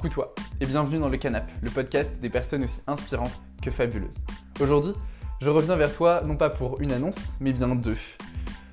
[0.00, 0.32] Coucou toi
[0.62, 4.16] et bienvenue dans le Canap, le podcast des personnes aussi inspirantes que fabuleuses.
[4.58, 4.94] Aujourd'hui,
[5.42, 7.98] je reviens vers toi non pas pour une annonce, mais bien deux.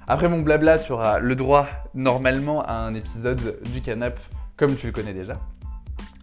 [0.08, 4.18] Après mon blabla, tu auras le droit normalement à un épisode du Canap
[4.56, 5.34] comme tu le connais déjà.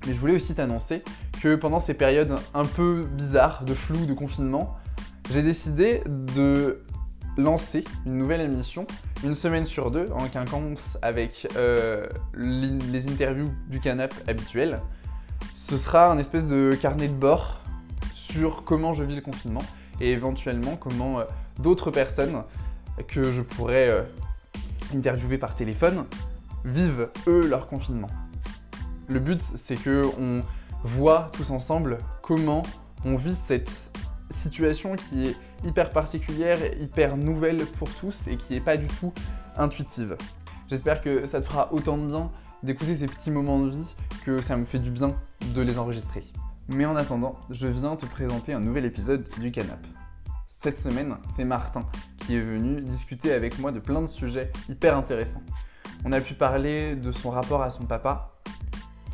[0.07, 1.03] Mais je voulais aussi t'annoncer
[1.43, 4.79] que pendant ces périodes un peu bizarres de flou, de confinement,
[5.31, 6.83] j'ai décidé de
[7.37, 8.87] lancer une nouvelle émission,
[9.25, 14.81] une semaine sur deux, en quinconce avec euh, les interviews du canap habituel.
[15.55, 17.61] Ce sera un espèce de carnet de bord
[18.15, 19.63] sur comment je vis le confinement
[20.01, 21.25] et éventuellement comment euh,
[21.59, 22.43] d'autres personnes
[23.09, 24.03] que je pourrais euh,
[24.95, 26.05] interviewer par téléphone
[26.65, 28.11] vivent eux leur confinement.
[29.09, 30.43] Le but c'est que on
[30.85, 32.63] voit tous ensemble comment
[33.05, 33.71] on vit cette
[34.31, 39.13] situation qui est hyper particulière, hyper nouvelle pour tous et qui n'est pas du tout
[39.57, 40.17] intuitive.
[40.69, 42.31] J'espère que ça te fera autant de bien
[42.63, 45.15] d'écouter ces petits moments de vie que ça me fait du bien
[45.55, 46.25] de les enregistrer.
[46.69, 49.87] Mais en attendant, je viens te présenter un nouvel épisode du Canap.
[50.49, 51.87] Cette semaine, c'est Martin
[52.21, 55.43] qui est venu discuter avec moi de plein de sujets hyper intéressants.
[56.07, 58.31] On a pu parler de son rapport à son papa,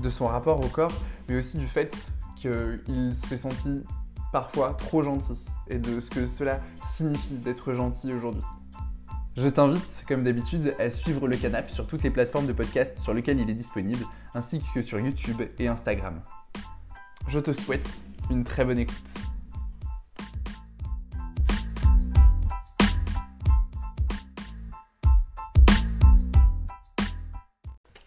[0.01, 0.93] de son rapport au corps,
[1.29, 3.85] mais aussi du fait qu'il s'est senti
[4.33, 6.61] parfois trop gentil et de ce que cela
[6.93, 8.43] signifie d'être gentil aujourd'hui.
[9.37, 13.15] Je t'invite, comme d'habitude, à suivre le canap sur toutes les plateformes de podcast sur
[13.15, 16.21] lesquelles il est disponible, ainsi que sur YouTube et Instagram.
[17.29, 17.89] Je te souhaite
[18.31, 18.97] une très bonne écoute.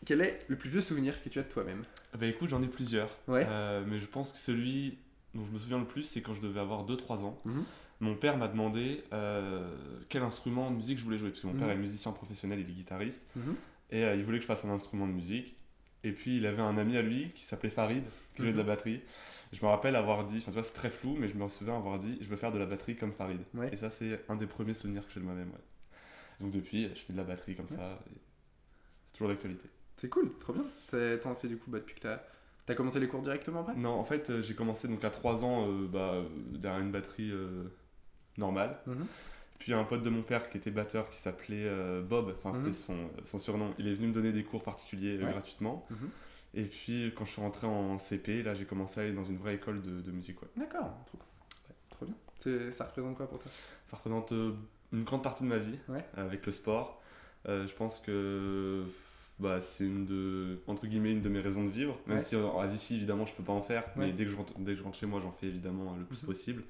[0.05, 1.83] Quel est le plus vieux souvenir que tu as de toi-même?
[2.19, 3.09] Bah écoute, j'en ai plusieurs.
[3.27, 3.45] Ouais.
[3.47, 4.99] Euh, mais je pense que celui
[5.33, 7.37] dont je me souviens le plus, c'est quand je devais avoir 2-3 ans.
[7.45, 7.63] Mhm.
[7.99, 9.73] Mon père m'a demandé euh,
[10.09, 11.59] quel instrument de musique je voulais jouer, parce que mon Mhm.
[11.59, 13.55] père est musicien professionnel, il est guitariste, Mhm.
[13.91, 15.55] et euh, il voulait que je fasse un instrument de musique.
[16.05, 18.03] Et puis il avait un ami à lui qui s'appelait Farid,
[18.35, 18.67] qui jouait de la Mhm.
[18.67, 19.01] batterie.
[19.53, 21.77] Je me rappelle avoir dit, enfin tu vois, c'est très flou, mais je me souviens
[21.77, 23.39] avoir dit, je veux faire de la batterie comme Farid.
[23.53, 23.69] Ouais.
[23.71, 25.49] Et ça, c'est un des premiers souvenirs que j'ai de moi-même.
[25.49, 25.61] ouais.
[26.41, 27.75] Donc depuis, je fais de la batterie comme Ouais.
[27.77, 27.99] ça.
[29.05, 29.69] C'est toujours d'actualité.
[29.95, 30.65] C'est cool, trop bien.
[31.21, 32.19] T'en fais du coup bah, depuis que t'as
[32.71, 33.75] as commencé les cours directement après?
[33.75, 36.91] Non, en fait, euh, j'ai commencé donc à 3 ans euh, bah, euh, derrière une
[36.91, 37.63] batterie euh,
[38.37, 38.77] normale.
[38.87, 39.05] Mhm.
[39.59, 42.65] Puis un pote de mon père qui était batteur qui s'appelait euh, Bob, enfin Mhm.
[42.65, 45.31] c'était son, son surnom, il est venu me donner des cours particuliers Ouais.
[45.31, 45.85] gratuitement.
[45.89, 46.09] Mhm.
[46.55, 49.37] Et puis quand je suis rentré en CP, là j'ai commencé à aller dans une
[49.37, 50.41] vraie école de, de musique.
[50.41, 50.49] Ouais.
[50.57, 51.17] D'accord, trop,
[51.89, 52.15] trop bien.
[52.71, 53.49] Ça représente quoi pour toi?
[53.85, 54.31] Ça représente
[54.91, 55.79] une grande partie de ma vie
[56.15, 57.01] avec le sport.
[57.45, 58.83] Je pense que
[59.43, 61.99] bah, c'est une de, entre guillemets, une de mes raisons de vivre.
[62.07, 62.23] Même Ouais.
[62.23, 63.83] si euh, à Vichy, évidemment, je peux pas en faire.
[63.95, 64.07] Ouais.
[64.07, 65.99] Mais dès que, je rentre, dès que je rentre chez moi, j'en fais évidemment euh,
[65.99, 66.27] le plus Mhm.
[66.27, 66.63] possible.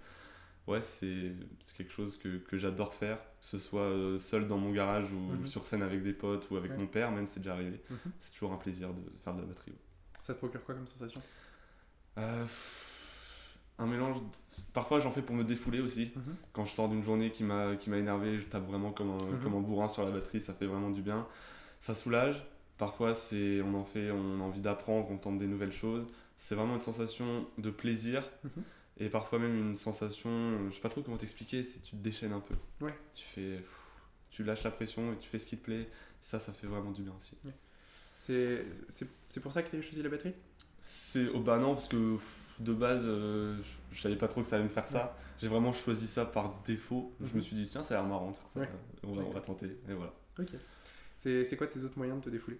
[0.65, 1.33] Ouais, c'est
[1.77, 5.33] quelque chose que, que j'adore faire, que ce soit euh, seul dans mon garage ou
[5.33, 5.45] Mhm.
[5.47, 6.77] sur scène avec des potes ou avec Ouais.
[6.77, 7.81] mon père, même c'est déjà arrivé.
[7.89, 7.97] Mhm.
[8.19, 9.73] C'est toujours un plaisir de faire de la batterie.
[10.21, 11.21] Ça te procure quoi comme sensation?
[12.17, 12.45] Euh,
[13.79, 14.17] un mélange.
[14.71, 16.11] Parfois, j'en fais pour me défouler aussi.
[16.53, 19.37] Quand je sors d'une journée qui m'a qui m'a énervé, je tape vraiment comme un,
[19.43, 21.27] comme un bourrin sur la batterie, ça fait vraiment du bien.
[21.79, 22.41] Ça soulage.
[22.77, 26.05] Parfois, c'est on en fait, on a envie d'apprendre, on tente des nouvelles choses.
[26.37, 28.63] C'est vraiment une sensation de plaisir Mhm.
[28.99, 32.33] et parfois même une sensation, je sais pas trop comment t'expliquer, c'est tu te déchaînes
[32.33, 32.55] un peu.
[32.85, 32.93] Ouais.
[33.13, 33.79] Tu fais, pff,
[34.31, 35.87] tu lâches la pression et tu fais ce qui te plaît.
[36.21, 37.37] Ça, ça fait vraiment du bien aussi.
[38.15, 40.33] C'est c'est- c'est pour ça que tu as choisi la batterie?
[40.81, 43.57] C'est oh bah non parce que pff, de base euh,
[43.91, 45.17] je, je savais pas trop que ça allait me faire ça.
[45.39, 47.13] J'ai vraiment choisi ça par défaut.
[47.21, 47.35] Je Mhm.
[47.35, 48.59] me suis dit tiens ça a l'air marrant ça.
[48.59, 48.69] Ouais.
[49.03, 49.27] On, va, Ouais.
[49.29, 50.13] on va tenter et voilà.
[50.39, 50.49] Ok.
[51.23, 52.57] C'est c'est quoi tes autres moyens de te défouler?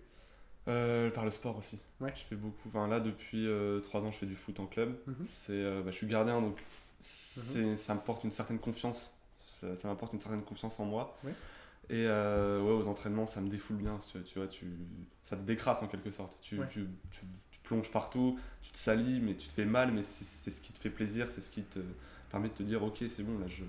[0.70, 1.78] Euh, par le sport aussi.
[2.00, 2.14] Ouais.
[2.16, 2.70] Je fais beaucoup.
[2.70, 3.46] Enfin là depuis
[3.84, 4.96] 3 ans je fais du foot en club.
[5.08, 5.16] Mhm.
[5.26, 6.58] C'est euh, bah, je suis gardien donc
[7.00, 9.14] c'est ça m'apporte une certaine confiance.
[9.60, 11.18] Ça, ça m'apporte une certaine confiance en moi.
[11.24, 11.34] Ouais.
[11.90, 13.98] Et euh, ouais, aux entraînements, ça me défoule bien.
[14.10, 14.66] Tu, tu vois, tu,
[15.26, 16.38] ça te décrasse en quelque sorte.
[16.42, 16.68] Tu, Ouais.
[16.70, 20.24] tu, tu- tu plonges partout, tu te salis, mais tu te fais mal, mais c'est
[20.26, 21.80] c'est ce qui te fait plaisir, c'est ce qui te
[22.32, 23.64] permet de te dire ok, c'est bon, là je,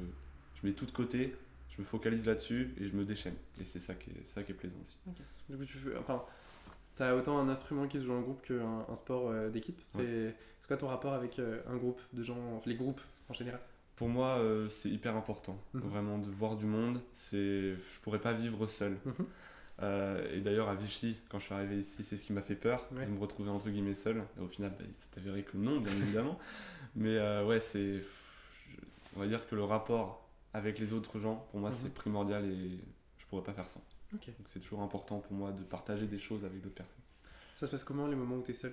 [0.61, 1.35] je mets tout de côté,
[1.76, 3.35] je me focalise là-dessus et je me déchaîne.
[3.61, 4.97] Et c'est ça, qui est- ça qui est plaisant aussi.
[5.49, 5.97] Du coup, tu fais.
[5.99, 6.23] Enfin,
[6.97, 9.81] t'as autant un instrument qui se joue en groupe qu'un un sport euh, d'équipe.
[9.82, 13.61] C'est c'est quoi ton rapport avec euh, un groupe de gens, les groupes en général?
[13.97, 15.81] Pour moi, euh, c'est hyper important, Mhm.
[15.82, 17.00] vraiment, de voir du monde.
[17.15, 18.97] C'est, je pourrais pas vivre seul.
[19.05, 19.26] Mhm.
[20.32, 22.87] Et d'ailleurs, à Vichy, quand je suis arrivé ici, c'est ce qui m'a fait peur,
[22.93, 23.05] Ouais.
[23.06, 24.23] de me retrouver entre guillemets seul.
[24.38, 26.38] Et au final, bah, il s'est avéré que non, bien évidemment.
[26.97, 28.03] Mais ouais, c'est,
[29.17, 30.24] on va dire que le rapport
[30.55, 31.77] avec les autres gens, pour moi, Mhm.
[31.77, 32.79] c'est primordial et
[33.19, 33.83] je pourrais pas faire sans.
[34.12, 37.03] Donc c'est toujours important pour moi de partager des choses avec d'autres personnes.
[37.56, 38.73] Ça se passe comment les moments où t'es seul?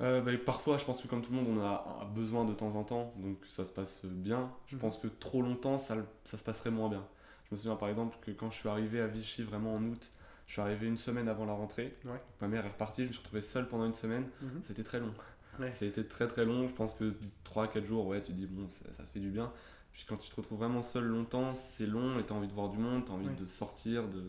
[0.00, 2.76] Euh, bah, parfois, je pense que comme tout le monde, on a besoin de temps
[2.76, 4.50] en temps, donc ça se passe bien.
[4.66, 4.80] Je Mhm.
[4.80, 7.04] pense que trop longtemps, ça, ça se passerait moins bien.
[7.48, 10.10] Je me souviens par exemple que quand je suis arrivé à Vichy vraiment en août,
[10.46, 11.94] Je suis arrivé une semaine avant la rentrée.
[12.06, 12.22] Ouais.
[12.40, 14.26] Ma mère est repartie, je me suis retrouvé seul pendant une semaine.
[14.40, 14.62] Mhm.
[14.62, 15.12] C'était très long.
[15.58, 15.74] Ouais.
[15.82, 16.66] Été très très long.
[16.66, 17.12] Je pense que
[17.44, 19.52] 3-4 jours, ouais, tu dis, bon, ça, ça fait du bien.
[19.98, 22.52] Puis quand tu te retrouves vraiment seul longtemps, c'est long et tu as envie de
[22.52, 23.34] voir du monde, tu as envie Ouais.
[23.34, 24.06] de sortir.
[24.08, 24.22] De...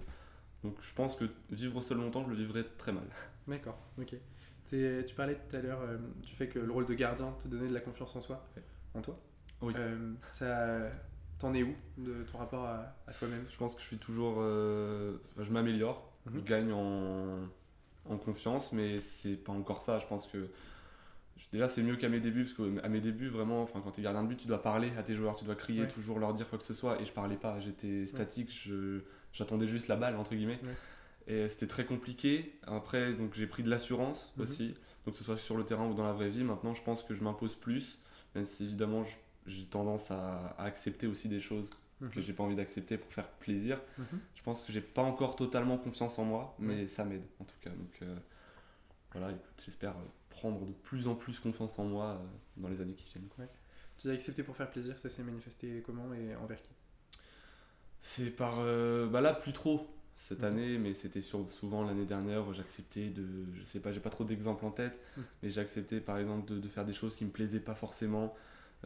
[0.63, 3.04] Donc je pense que vivre seul longtemps, je le vivrais très mal.
[3.48, 4.16] D'accord, ok.
[4.68, 7.68] Tu parlais tout à l'heure euh, du fait que le rôle de gardien te donnait
[7.68, 8.63] de la confiance en soi, Ouais.
[8.95, 9.16] en toi.
[9.62, 9.74] Oui.
[9.77, 10.89] Euh, ça,
[11.38, 13.45] t'en es où de ton rapport à, à toi-même?
[13.48, 14.38] Je pense que je suis toujours.
[14.39, 16.33] euh, je m'améliore, Mhm.
[16.33, 17.42] je gagne en,
[18.10, 20.00] en confiance, mais c'est pas encore ça.
[20.00, 20.50] Je pense que.
[21.52, 24.04] Déjà, c'est mieux qu'à mes débuts, parce qu'à mes débuts, vraiment, enfin, quand tu es
[24.04, 25.88] gardien de but, tu dois parler à tes joueurs, tu dois crier, Ouais.
[25.88, 29.02] toujours leur dire quoi que ce soit, et je parlais pas, j'étais statique, je-
[29.34, 30.60] j'attendais juste la balle, entre guillemets.
[30.64, 30.76] Ouais.
[31.34, 32.60] Et c'était très compliqué.
[32.68, 34.44] Après, donc j'ai pris de l'assurance Mhm.
[34.44, 34.68] aussi,
[35.06, 36.44] donc que ce soit sur le terrain ou dans la vraie vie.
[36.44, 38.00] Maintenant, je pense que je m'impose plus,
[38.36, 39.04] même si évidemment,
[39.46, 42.24] j'ai tendance à, à accepter aussi des choses que Mhm.
[42.24, 43.80] j'ai pas envie d'accepter pour faire plaisir.
[43.98, 44.06] Mhm.
[44.36, 47.56] Je pense que j'ai pas encore totalement confiance en moi, mais ça m'aide en tout
[47.62, 47.72] cas.
[47.72, 48.16] Donc euh,
[49.12, 50.04] voilà, écoute, j'espère euh,
[50.40, 52.26] prendre de plus en plus confiance en moi euh,
[52.58, 53.28] dans les années qui viennent.
[53.36, 53.46] quoi.
[53.98, 56.72] Tu as accepté pour faire plaisir, ça s'est manifesté comment et envers qui?
[58.02, 58.56] C'est par.
[58.60, 60.46] euh, bah là, plus trop cette Mhm.
[60.46, 63.26] année, mais c'était souvent l'année dernière où j'acceptais de.
[63.56, 65.24] Je sais pas, j'ai pas trop d'exemples en tête, Mhm.
[65.44, 68.34] mais j'ai accepté par exemple de, de faire des choses qui me plaisaient pas forcément,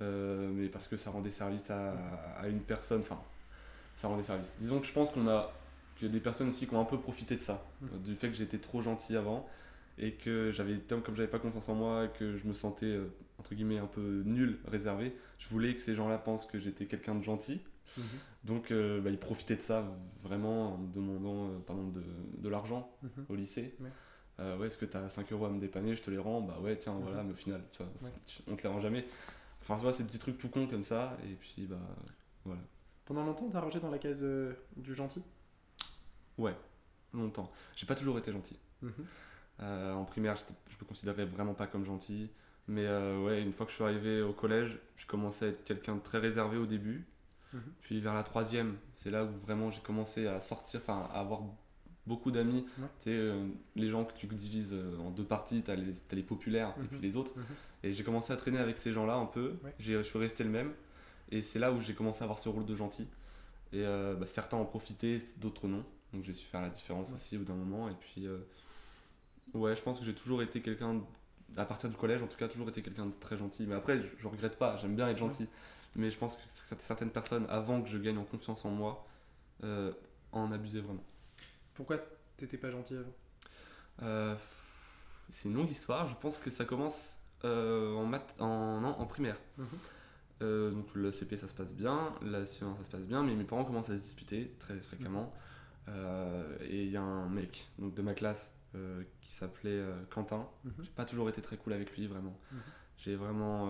[0.02, 1.92] euh, mais parce que ça rendait service à,
[2.40, 3.02] à une personne.
[3.02, 3.22] Enfin,
[3.96, 4.56] ça rendait service.
[4.60, 5.54] Disons que je pense qu'on a.
[5.96, 8.02] qu'il y a des personnes aussi qui ont un peu profité de ça, Mhm.
[8.04, 9.48] du fait que j'étais trop gentil avant
[9.98, 13.07] et que j'avais comme j'avais pas confiance en moi et que je me sentais euh,
[13.38, 17.16] entre guillemets un peu nul réservé je voulais que ces gens-là pensent que j'étais quelqu'un
[17.16, 17.62] de gentil
[18.44, 19.86] donc euh, bah, ils profitaient de ça
[20.24, 22.04] vraiment en me demandant euh, de,
[22.42, 23.25] de l'argent Mhm.
[23.30, 23.75] au lycée.
[23.80, 23.90] Ouais.
[24.40, 26.42] Euh, ouais, est-ce que tu as 5 euros à me dépanner, je te les rends?
[26.42, 27.28] Bah ouais, tiens, voilà, Mhm.
[27.28, 28.10] mais au final, tu vois, Ouais.
[28.48, 29.06] on te les rend jamais.
[29.62, 31.78] Enfin, c'est des petits trucs tout cons comme ça, et puis bah
[32.44, 32.62] voilà.
[33.06, 34.25] Pendant longtemps, t'as rangé dans la case
[34.75, 35.22] du gentil?
[36.40, 36.56] Ouais,
[37.13, 37.51] longtemps.
[37.75, 38.57] J'ai pas toujours été gentil.
[38.81, 38.92] Mhm.
[39.62, 42.30] Euh, en primaire, je me considérais vraiment pas comme gentil.
[42.68, 45.64] Mais euh, ouais, une fois que je suis arrivé au collège, je commençais à être
[45.64, 47.06] quelqu'un de très réservé au début.
[47.54, 47.62] Mhm.
[47.82, 51.42] Puis vers la troisième, c'est là où vraiment j'ai commencé à sortir, enfin à avoir
[52.08, 52.66] beaucoup d'amis.
[52.80, 52.88] Ouais.
[53.00, 56.16] Tu sais, euh, les gens que tu divises euh, en deux parties, t'as les, t'as
[56.16, 56.88] les populaires et Mhm.
[56.88, 57.32] puis les autres.
[57.36, 57.44] Mhm.
[57.84, 59.56] Et j'ai commencé à traîner avec ces gens-là un peu.
[59.64, 59.76] Ouais.
[59.80, 60.72] Je suis resté le même.
[61.32, 63.08] Et c'est là où j'ai commencé à avoir ce rôle de gentil.
[63.74, 65.84] Et euh, bah, certains en profitaient, d'autres non.
[66.14, 67.16] Donc j'ai su faire la différence Ouais.
[67.16, 67.90] aussi au bout d'un moment.
[67.90, 68.26] Et puis,
[69.54, 71.02] ouais, je pense que j'ai toujours été quelqu'un,
[71.58, 73.66] à partir du collège en tout cas, toujours été quelqu'un de très gentil.
[73.68, 75.28] Mais après, je, je regrette pas, j'aime bien être Ouais.
[75.30, 75.48] gentil.
[75.96, 79.06] Mais je pense que cer- certaines personnes, avant que je gagne en confiance en moi,
[79.64, 79.92] euh,
[80.32, 81.04] en abusaient vraiment.
[81.76, 81.98] Pourquoi
[82.38, 83.14] t'étais pas gentil avant?
[84.02, 84.36] Euh,
[85.32, 86.08] c'est une longue histoire.
[86.10, 89.38] Je pense que ça commence euh, en, maths, en, non, en primaire.
[90.42, 93.36] Euh, donc le CP ça se passe bien, la science ça se passe bien, mais
[93.36, 95.32] mes parents commencent à se disputer très fréquemment.
[95.90, 99.94] Euh, et il y a un mec donc de ma classe euh, qui s'appelait euh,
[100.10, 100.48] Quentin.
[100.66, 100.74] Mhm.
[100.84, 102.38] J'ai pas toujours été très cool avec lui vraiment.
[102.52, 102.60] Mhm.
[102.98, 103.70] J'ai vraiment,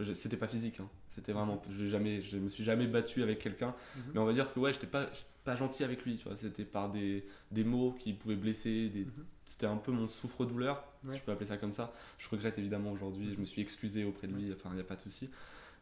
[0.00, 0.88] euh, c'était pas physique, hein.
[1.08, 3.74] c'était vraiment, j'ai jamais, je me suis jamais battu avec quelqu'un.
[3.96, 4.02] Mhm.
[4.14, 5.06] Mais on va dire que ouais, j'étais pas,
[5.44, 6.36] pas gentil avec lui, tu vois.
[6.36, 9.24] C'était par des, des mots qui pouvaient blesser, des, Mhm.
[9.44, 11.12] c'était un peu mon souffre-douleur, Ouais.
[11.14, 11.92] si je peux appeler ça comme ça.
[12.18, 14.84] Je regrette évidemment aujourd'hui, je me suis excusé auprès de lui, enfin il n'y a
[14.84, 15.30] pas de souci.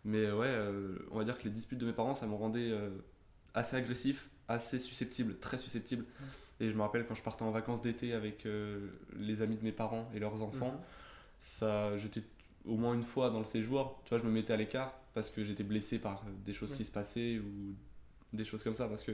[0.05, 2.71] Mais ouais, euh, on va dire que les disputes de mes parents, ça me rendait
[2.71, 2.91] euh,
[3.55, 6.05] assez agressif, assez susceptible, très susceptible.
[6.61, 9.63] Et je me rappelle quand je partais en vacances d'été avec euh, les amis de
[9.65, 10.81] mes parents et leurs enfants, Mhm.
[11.39, 12.23] ça, j'étais
[12.65, 15.31] au moins une fois dans le séjour, tu vois, je me mettais à l'écart parce
[15.31, 16.79] que j'étais blessé par euh, des choses Ouais.
[16.79, 17.75] qui se passaient ou
[18.33, 18.89] des choses comme ça.
[18.89, 19.13] Parce que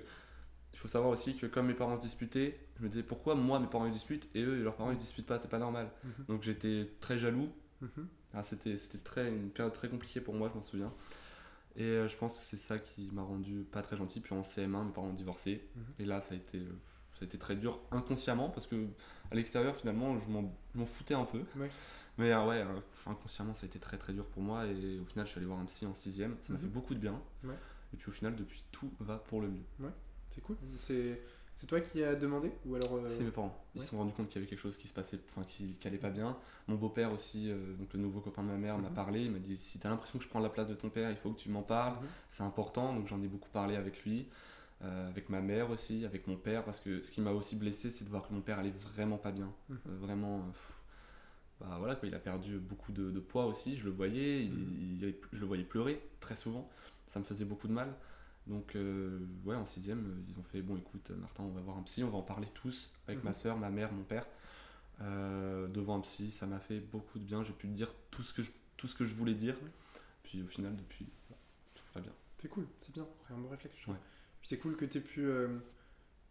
[0.74, 3.60] il faut savoir aussi que comme mes parents se disputaient, je me disais pourquoi moi
[3.60, 5.90] mes parents ils disputent et eux leurs parents ils disputent pas, c'est pas normal.
[6.04, 6.24] Mhm.
[6.28, 7.48] Donc j'étais très jaloux.
[8.32, 10.92] Ah, c'était c'était très, une période très compliquée pour moi, je m'en souviens.
[11.76, 14.20] Et euh, je pense que c'est ça qui m'a rendu pas très gentil.
[14.20, 15.62] Puis en CM1, mes parents ont divorcé.
[15.74, 15.82] Mhm.
[15.98, 16.72] Et là, ça a, été, euh,
[17.14, 18.86] ça a été très dur inconsciemment parce que
[19.30, 20.28] à l'extérieur, finalement, je
[20.78, 21.42] m'en foutais un peu.
[21.56, 21.70] Ouais.
[22.18, 24.66] Mais euh, ouais, euh, inconsciemment, ça a été très très dur pour moi.
[24.66, 26.34] Et au final, je suis allé voir un psy en 6ème.
[26.42, 26.64] Ça m'a Mhm.
[26.64, 27.18] fait beaucoup de bien.
[27.44, 27.54] Ouais.
[27.94, 29.90] Et puis au final, depuis, tout va pour le mieux.
[30.30, 30.56] C'est cool.
[30.78, 31.20] C'est
[31.54, 33.54] c'est toi qui as demandé ou alors euh, C'est mes parents.
[33.74, 33.84] Ils ouais.
[33.84, 35.86] se sont rendus compte qu'il y avait quelque chose qui se passait, enfin qui, qui
[35.86, 36.36] allait pas bien.
[36.66, 38.94] Mon beau-père aussi, euh, donc le nouveau copain de ma mère, m'a Mhm.
[38.94, 39.20] parlé.
[39.26, 41.16] Il m'a dit si t'as l'impression que je prends la place de ton père, il
[41.16, 41.94] faut que tu m'en parles.
[42.00, 42.08] Mhm.
[42.30, 42.94] C'est important.
[42.94, 44.26] Donc j'en ai beaucoup parlé avec lui,
[44.84, 47.90] euh, avec ma mère aussi, avec mon père, parce que ce qui m'a aussi blessé,
[47.90, 49.52] c'est de voir que mon père allait vraiment pas bien.
[49.68, 49.78] Mhm.
[49.88, 50.38] Euh, vraiment.
[50.38, 50.72] euh, pff,
[51.60, 53.76] bah voilà quoi, il a perdu beaucoup de, de poids aussi.
[53.76, 54.98] Je le voyais, il- Mhm.
[55.02, 56.68] il- je le voyais pleurer très souvent.
[57.06, 57.94] Ça me faisait beaucoup de mal.
[58.48, 58.76] Donc,
[59.44, 62.10] ouais, en sixième, ils ont fait bon, écoute, Martin, on va voir un psy, on
[62.10, 63.24] va en parler tous avec Mhm.
[63.26, 64.26] ma soeur, ma mère, mon père.
[65.00, 67.42] Devant un psy, ça m'a fait beaucoup de bien.
[67.44, 69.54] J'ai pu dire tout ce que je, tout ce que je voulais dire.
[70.24, 71.06] Puis au final, depuis,
[71.74, 72.12] tout va bien.
[72.38, 73.76] C'est cool, c'est bien, c'est un bon réflexe.
[73.78, 73.94] je trouve.
[73.94, 74.00] Ouais.
[74.42, 75.48] Puis c'est cool que tu pu, euh,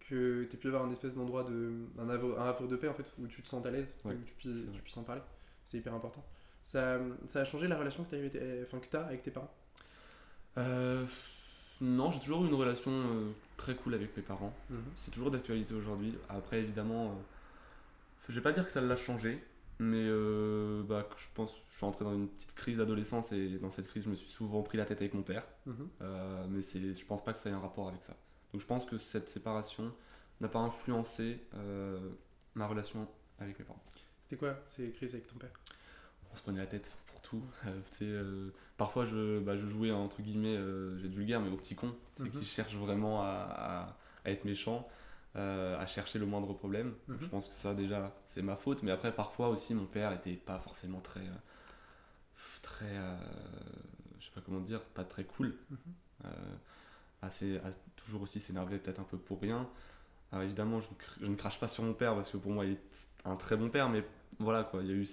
[0.01, 3.11] que tu pu avoir un espèce d'endroit de un havre, un de paix en fait
[3.17, 5.21] où tu te sens à l'aise Ouais, où tu puisses, tu puisses en parler
[5.65, 6.23] c'est hyper important
[6.63, 9.51] ça, ça a changé la relation que tu enfin, as avec tes parents?
[10.57, 11.05] Euh,
[11.79, 14.53] non, j'ai toujours eu une relation euh, très cool avec mes parents.
[14.69, 14.83] Mhm.
[14.95, 16.15] C'est toujours d'actualité aujourd'hui.
[16.29, 17.09] Après, évidemment, euh,
[18.29, 19.43] je vais pas dire que ça l'a changé,
[19.83, 23.57] mais euh, bah, que je pense je suis entré dans une petite crise d'adolescence et
[23.57, 25.43] dans cette crise, je me suis souvent pris la tête avec mon père.
[25.65, 25.89] Mhm.
[26.01, 28.13] Euh, mais c'est, je pense pas que ça ait un rapport avec ça.
[28.53, 29.91] Donc je pense que cette séparation
[30.39, 31.99] n'a pas influencé euh,
[32.55, 33.07] ma relation
[33.39, 33.83] avec mes parents.
[34.21, 35.51] c'était quoi ces crises avec ton père?
[36.31, 37.41] On se prenait la tête pour tout.
[38.77, 40.57] Parfois je, bah, je jouais entre guillemets,
[41.01, 42.29] j'ai du vulgaire, mais au petit con, sais, Mhm.
[42.31, 44.87] qui cherche vraiment à, à- à être méchant,
[45.35, 46.93] euh, à chercher le moindre problème.
[47.07, 47.17] Mhm.
[47.21, 50.33] Je pense que ça déjà c'est ma faute, mais après parfois aussi mon père était
[50.35, 51.35] pas forcément très, euh,
[52.61, 53.15] très, euh,
[54.19, 55.55] je sais pas comment dire, pas très cool.
[55.69, 55.77] Mhm.
[56.25, 56.29] Euh,
[57.21, 59.67] assez, à- toujours aussi s'énerver peut-être un peu pour rien.
[60.31, 62.51] Alors évidemment, je, ne cr- je ne crache pas sur mon père parce que pour
[62.51, 62.81] moi il est
[63.25, 64.05] un très bon père, mais
[64.39, 65.07] voilà quoi, il y a eu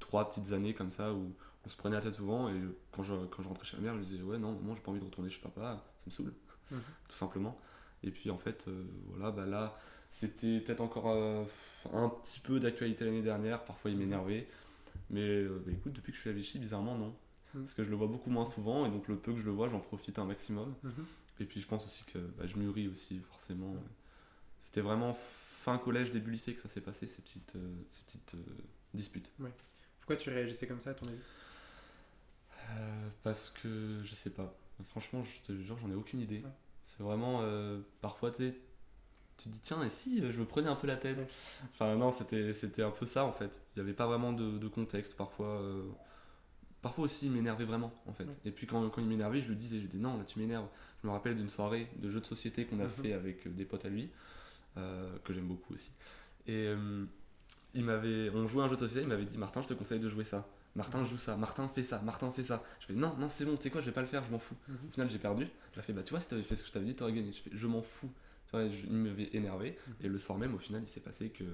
[0.00, 1.32] trois petites années comme ça où
[1.64, 2.60] on se prenait la tête souvent et
[2.92, 4.90] quand je, quand je rentrais chez ma mère, je disais ouais non, maman j'ai pas
[4.90, 6.34] envie de retourner chez papa, ça me saoule,
[6.70, 6.80] Mhm.
[7.08, 7.58] tout simplement.
[8.04, 9.78] Et puis en fait, euh, voilà, bah là
[10.10, 11.44] c'était peut-être encore euh,
[11.92, 14.46] un petit peu d'actualité l'année dernière, parfois il m'énervait,
[15.10, 17.14] mais euh, bah, écoute, depuis que je suis à Vichy, bizarrement non.
[17.54, 17.62] Mhm.
[17.62, 19.50] Parce que je le vois beaucoup moins souvent et donc le peu que je le
[19.50, 20.74] vois, j'en profite un maximum.
[20.82, 21.06] Mhm.
[21.40, 23.74] Et puis je pense aussi que bah, je mûris aussi, forcément.
[24.60, 25.16] C'était vraiment
[25.64, 29.30] fin collège, début lycée que ça s'est passé, ces petites, euh, ces petites euh, disputes.
[29.98, 31.18] pourquoi tu réagissais comme ça à ton avis?
[32.70, 34.54] Euh, parce que je sais pas.
[34.88, 36.40] Franchement, je te jure, j'en ai aucune idée.
[36.40, 36.50] Ouais.
[36.86, 37.40] C'est vraiment.
[37.42, 38.54] euh, parfois, tu
[39.38, 41.26] tu te dis, tiens, et si euh, je me prenais un peu la tête Ouais.
[41.74, 43.50] Enfin, non, c'était c'était un peu ça en fait.
[43.76, 45.16] Il n'y avait pas vraiment de, de contexte.
[45.16, 45.60] Parfois.
[45.60, 45.82] euh,
[46.82, 48.24] Parfois aussi, il m'énervait vraiment en fait.
[48.24, 48.34] Ouais.
[48.44, 50.68] Et puis quand, quand il m'énervait, je le disais, je disais non, là tu m'énerves.
[51.02, 52.90] Je me rappelle d'une soirée de jeux de société qu'on a Mhm.
[52.90, 54.10] fait avec des potes à lui,
[54.78, 55.92] euh, que j'aime beaucoup aussi.
[56.46, 56.68] Et
[57.74, 60.00] il m'avait, on jouait un jeu de société, il m'avait dit Martin, je te conseille
[60.00, 60.46] de jouer ça.
[60.76, 62.62] Martin joue ça, Martin fait ça, Martin fait ça.
[62.80, 64.30] Je fais non, non, c'est bon, tu sais quoi, je vais pas le faire, je
[64.30, 64.56] m'en fous.
[64.68, 64.76] Mhm.
[64.88, 65.48] Au final, j'ai perdu.
[65.76, 67.32] A fait bah tu vois, si t'avais fait ce que je t'avais dit, t'aurais gagné.
[67.32, 68.10] Je fais je m'en fous.
[68.46, 69.78] Tu vois, je- il m'avait énervé.
[69.86, 69.94] Mhm.
[70.00, 71.44] Et le soir même, au final, il s'est passé que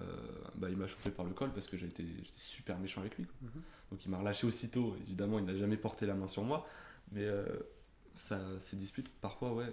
[0.00, 0.16] euh,
[0.56, 3.16] bah, il m'a chauffé par le col parce que j'ai été, j'étais super méchant avec
[3.16, 3.24] lui.
[3.26, 3.34] quoi.
[3.42, 3.62] Mhm.
[3.92, 4.96] Donc il m'a relâché aussitôt.
[5.02, 6.66] Évidemment, il n'a jamais porté la main sur moi.
[7.12, 7.46] Mais euh,
[8.14, 9.72] ça, ces disputes, parfois, ouais,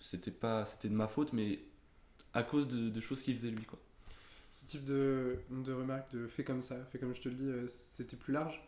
[0.00, 1.60] c'était pas, c'était de ma faute, mais
[2.34, 3.78] à cause de, de choses qu'il faisait lui, quoi.
[4.50, 7.48] Ce type de, de remarque de fait comme ça fait comme je te le dis
[7.48, 8.60] euh, c'était plus large?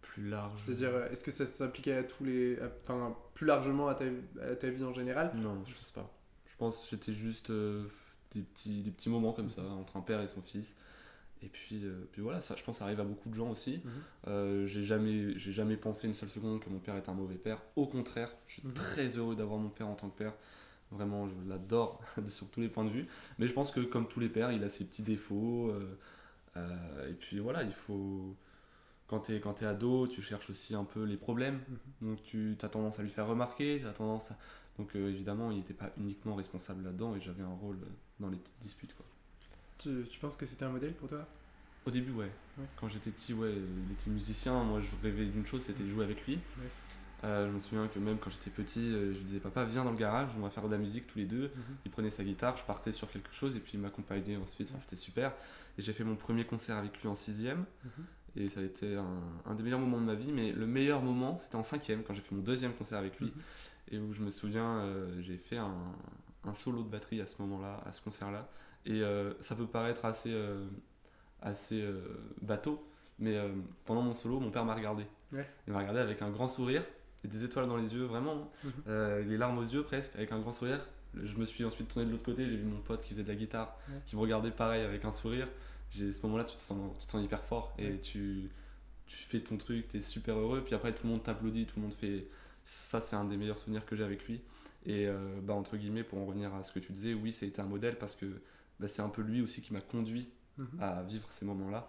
[0.00, 0.60] Plus large.
[0.64, 4.04] c'est-à-dire euh, est-ce que ça s'appliquait à tous les enfin plus largement à ta,
[4.42, 5.32] à ta vie en général?
[5.36, 6.10] Non, je pense pas.
[6.46, 7.84] Je pense que c'était juste euh,
[8.32, 10.74] des, petits, des petits moments comme ça, entre un père et son fils.
[11.42, 13.50] Et puis, euh, puis voilà, ça, je pense que ça arrive à beaucoup de gens
[13.50, 13.80] aussi.
[13.84, 13.90] Mhm.
[14.28, 17.36] Euh, j'ai jamais, j'ai jamais pensé une seule seconde que mon père est un mauvais
[17.36, 17.62] père.
[17.76, 18.74] Au contraire, je suis Mhm.
[18.74, 20.32] très heureux d'avoir mon père en tant que père.
[20.90, 23.06] Vraiment, je l'adore sur tous les points de vue.
[23.38, 25.70] Mais je pense que comme tous les pères, il a ses petits défauts.
[25.70, 25.98] euh,
[26.56, 28.34] euh, et puis voilà, il faut...
[29.06, 31.60] Quand tu es, quand t'es ado, tu cherches aussi un peu les problèmes.
[32.02, 32.10] Mhm.
[32.10, 34.38] Donc tu as tendance à lui faire remarquer, tu as tendance à...
[34.78, 37.78] Donc euh, évidemment, il n'était pas uniquement responsable là-dedans et j'avais un rôle
[38.20, 38.94] dans les petites disputes.
[38.94, 39.06] Quoi.
[39.78, 41.26] tu, tu penses que c'était un modèle pour toi?
[41.86, 42.30] Au début, ouais.
[42.58, 42.66] Ouais.
[42.76, 44.62] Quand j'étais petit, ouais, il était musicien.
[44.62, 46.34] Moi, je rêvais d'une chose, c'était de jouer avec lui.
[46.34, 46.68] Ouais.
[47.24, 49.84] Euh, je me souviens que même quand j'étais petit, euh, je lui disais Papa, viens
[49.84, 51.50] dans le garage, on va faire de la musique tous les deux.
[51.84, 54.68] Il prenait sa guitare, je partais sur quelque chose et puis il m'accompagnait ensuite.
[54.70, 55.32] Enfin, c'était super.
[55.78, 57.64] Et j'ai fait mon premier concert avec lui en sixième.
[57.84, 58.04] Mhm.
[58.36, 60.32] Et ça a été un, un des meilleurs moments de ma vie.
[60.32, 63.26] Mais le meilleur moment, c'était en cinquième, quand j'ai fait mon deuxième concert avec lui.
[63.26, 63.42] Mhm.
[63.90, 65.74] Et où je me souviens, euh, j'ai fait un,
[66.44, 68.48] un solo de batterie à ce moment-là, à ce concert-là.
[68.86, 70.34] Et euh, ça peut paraître assez,
[71.42, 71.84] assez
[72.40, 72.86] bateau,
[73.18, 73.36] mais
[73.84, 75.04] pendant mon solo, mon père m'a regardé.
[75.32, 75.46] Ouais.
[75.66, 76.82] Il m'a regardé avec un grand sourire
[77.26, 78.52] des étoiles dans les yeux, vraiment.
[78.62, 78.72] Mhm.
[78.86, 80.86] Euh, les larmes aux yeux presque, avec un grand sourire.
[81.20, 83.28] Je me suis ensuite tourné de l'autre côté, j'ai vu mon pote qui faisait de
[83.28, 85.48] la guitare, qui me regardait pareil avec un sourire.
[85.90, 88.50] J'ai, ce moment-là, tu te sens, tu te sens hyper fort et tu,
[89.06, 90.62] tu fais ton truc, tu es super heureux.
[90.64, 92.26] Puis après, tout le monde t'applaudit, tout le monde fait.
[92.64, 94.42] Ça, c'est un des meilleurs souvenirs que j'ai avec lui.
[94.86, 97.46] Et euh, bah, entre guillemets, pour en revenir à ce que tu disais, oui, ça
[97.46, 98.26] a été un modèle parce que
[98.78, 100.66] bah, c'est un peu lui aussi qui m'a conduit Mhm.
[100.80, 101.88] à vivre ces moments-là.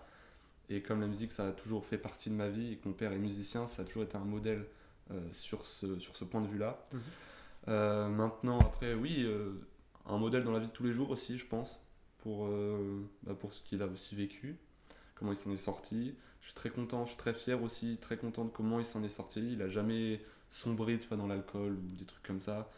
[0.69, 2.93] Et comme la musique, ça a toujours fait partie de ma vie et que mon
[2.93, 4.63] père est musicien, ça a toujours été un modèle
[5.32, 6.86] sur, ce, sur ce point de vue-là.
[6.94, 7.01] Mhm.
[7.68, 9.51] Euh, maintenant, après, oui, euh,
[10.06, 11.80] un modèle dans la vie de tous les jours aussi, je pense,
[12.20, 14.58] pour, euh, bah, pour ce qu'il a aussi vécu,
[15.16, 16.16] comment il s'en est sorti.
[16.42, 19.04] Je suis très content, je suis très fier aussi, très content de comment il s'en
[19.04, 19.54] est sorti.
[19.54, 22.72] Il a jamais sombré tu vois, dans l'alcool ou des trucs comme ça.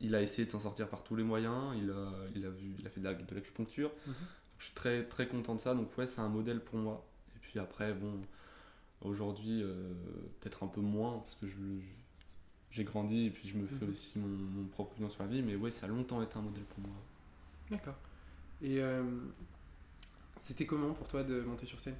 [0.00, 1.74] Il a essayé de s'en sortir par tous les moyens.
[1.76, 3.90] Il a, il a, vu, il a fait de la- de l'acupuncture.
[4.06, 4.14] Mhm.
[4.58, 7.04] Je suis très très content de ça, donc ouais, c'est un modèle pour moi.
[7.36, 8.20] Et puis après, bon,
[9.04, 9.92] aujourd'hui, euh,
[10.40, 11.56] peut-être un peu moins, parce que je,
[12.70, 13.90] j'ai grandi et puis je me fais Mhm.
[13.90, 15.42] aussi mon, mon propre opinion sur la vie.
[15.42, 16.94] Mais ouais, ça a longtemps été un modèle pour moi.
[17.70, 17.96] D'accord.
[18.62, 19.02] Et euh,
[20.36, 21.96] c'était comment pour toi de monter sur scène?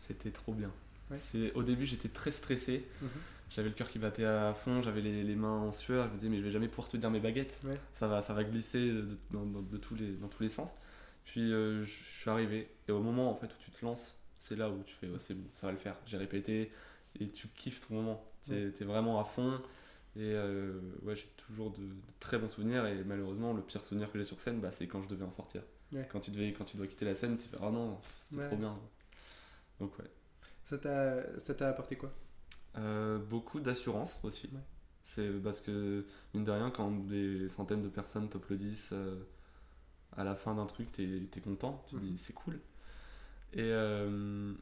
[0.00, 0.70] C'était trop bien.
[1.10, 1.18] Ouais.
[1.30, 2.84] C'est, au début, j'étais très stressé.
[3.02, 3.08] Mhm.
[3.50, 6.06] J'avais le cœur qui battait à fond, j'avais les, les mains en sueur.
[6.08, 7.58] Je me disais, mais je vais jamais pouvoir te dire mes baguettes.
[7.64, 7.78] Ouais.
[7.94, 10.70] Ça, va, ça va glisser de, dans, dans- de tous les, dans tous les sens.
[11.24, 12.68] Puis euh, je je suis arrivé.
[12.88, 15.18] Et au moment en fait, où tu te lances, c'est là où tu fais, ouais,
[15.18, 15.96] c'est bon, ça va le faire.
[16.06, 16.70] J'ai répété.
[17.20, 18.24] Et tu kiffes ton moment.
[18.46, 18.70] T'es, Ouais.
[18.72, 19.60] t'es vraiment à fond.
[20.16, 22.86] Et euh, ouais, j'ai toujours de, de très bons souvenirs.
[22.86, 25.30] Et malheureusement, le pire souvenir que j'ai sur scène, bah, c'est quand je devais en
[25.30, 25.62] sortir.
[25.92, 26.06] Ouais.
[26.12, 27.98] Quand, tu devais, quand tu dois quitter la scène, tu fais, ah non,
[28.30, 28.48] c'était Ouais.
[28.48, 28.78] trop bien.
[29.80, 30.10] Donc ouais.
[30.64, 32.12] Ça t'a apporté quoi?
[32.76, 34.48] Euh, beaucoup d'assurance aussi.
[34.52, 34.60] Ouais.
[35.02, 36.04] C'est parce que,
[36.34, 39.16] mine de rien, quand des centaines de personnes t'applaudissent euh,
[40.16, 42.10] à la fin d'un truc, t'es es content, tu te Mhm.
[42.10, 42.60] dis c'est cool.
[43.52, 44.52] Et euh,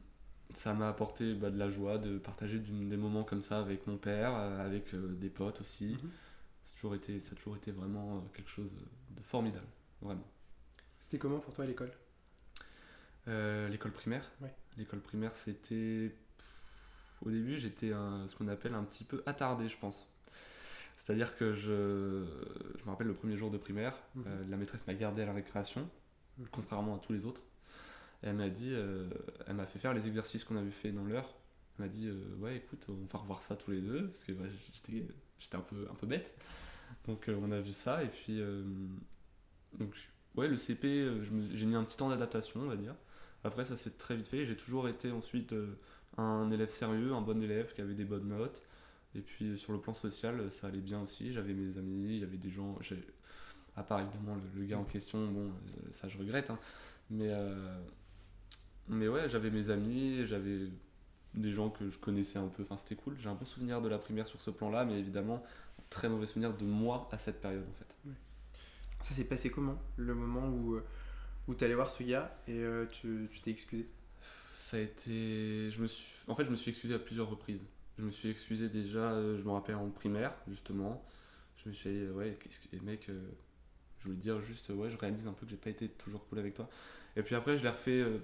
[0.53, 3.97] ça m'a apporté bah, de la joie de partager des moments comme ça avec mon
[3.97, 5.97] père, euh, avec euh, des potes aussi.
[6.01, 6.09] Mhm.
[6.63, 8.71] C'est toujours été, ça a toujours été vraiment quelque chose
[9.11, 9.67] de formidable,
[10.01, 10.25] vraiment.
[10.99, 11.91] C'était comment pour toi l'école?
[13.27, 14.29] Euh, l'école primaire?
[14.41, 14.53] Ouais.
[14.77, 16.13] L'école primaire, c'était.
[17.25, 20.07] Au début, j'étais ce qu'on appelle un petit peu attardé, je pense.
[20.97, 22.25] C'est-à-dire que je,
[22.77, 24.49] je me rappelle le premier jour de primaire, Mhm.
[24.49, 25.89] la maîtresse m'a gardé à la récréation,
[26.37, 26.47] Mhm.
[26.51, 27.41] contrairement à tous les autres.
[28.23, 29.07] Elle m'a dit, euh,
[29.45, 31.35] elle m'a fait faire les exercices qu'on avait fait dans l'heure.
[31.77, 34.33] Elle m'a dit, euh, ouais, écoute, on va revoir ça tous les deux, parce que
[34.73, 35.05] j'étais,
[35.53, 36.35] un peu, un peu bête.
[37.05, 38.41] Donc euh, on a vu ça, et puis,
[39.77, 39.95] donc,
[40.35, 41.21] ouais, le CP,
[41.53, 42.95] j'ai mis un petit temps d'adaptation, on va dire.
[43.43, 44.45] Après, ça s'est très vite fait.
[44.45, 45.53] J'ai toujours été ensuite
[46.17, 48.63] un élève sérieux, un bon élève qui avait des bonnes notes.
[49.15, 51.31] Et puis sur le plan social, ça allait bien aussi.
[51.31, 52.77] J'avais mes amis, il y avait des gens.
[53.75, 55.51] À part évidemment le, gars en question, bon,
[55.91, 56.49] ça je regrette.
[56.49, 56.57] hein.
[57.09, 57.31] Mais,
[58.89, 60.69] mais ouais, j'avais mes amis, j'avais
[61.33, 62.63] des gens que je connaissais un peu.
[62.63, 63.17] Enfin, c'était cool.
[63.19, 65.43] J'ai un bon souvenir de la primaire sur ce plan-là, mais évidemment,
[65.79, 68.11] un très mauvais souvenir de moi à cette période en fait.
[69.01, 70.83] Ça s'est passé comment Le moment où, euh,
[71.47, 73.87] où t'allais voir ce gars et euh, tu t'es excusé?
[74.57, 75.69] Ça a été.
[75.71, 76.05] Je me suis...
[76.27, 77.65] En fait, je me suis excusé à plusieurs reprises.
[77.97, 81.03] Je me suis excusé déjà, euh, je me rappelle en primaire, justement.
[81.63, 83.19] Je me suis dit, ouais, qu'est-ce que- et mec, euh,
[83.99, 86.39] je voulais dire juste, ouais, je réalise un peu que j'ai pas été toujours cool
[86.39, 86.69] avec toi.
[87.15, 88.19] Et puis après, je l'ai refait euh,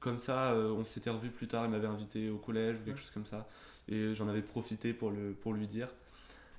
[0.00, 2.96] comme ça, euh, on s'était revu plus tard, il m'avait invité au collège ou quelque
[2.96, 3.02] Ouais.
[3.02, 3.48] chose comme ça.
[3.88, 5.88] Et j'en avais profité pour, le, pour lui dire.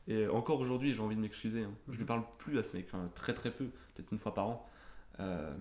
[0.08, 1.63] Et encore aujourd'hui, j'ai envie de m'excuser.
[1.63, 1.71] hein.
[1.88, 2.06] Je lui Mhm.
[2.08, 4.69] parle plus à ce mec, très très peu, peut-être une fois par an.
[5.19, 5.54] Euh,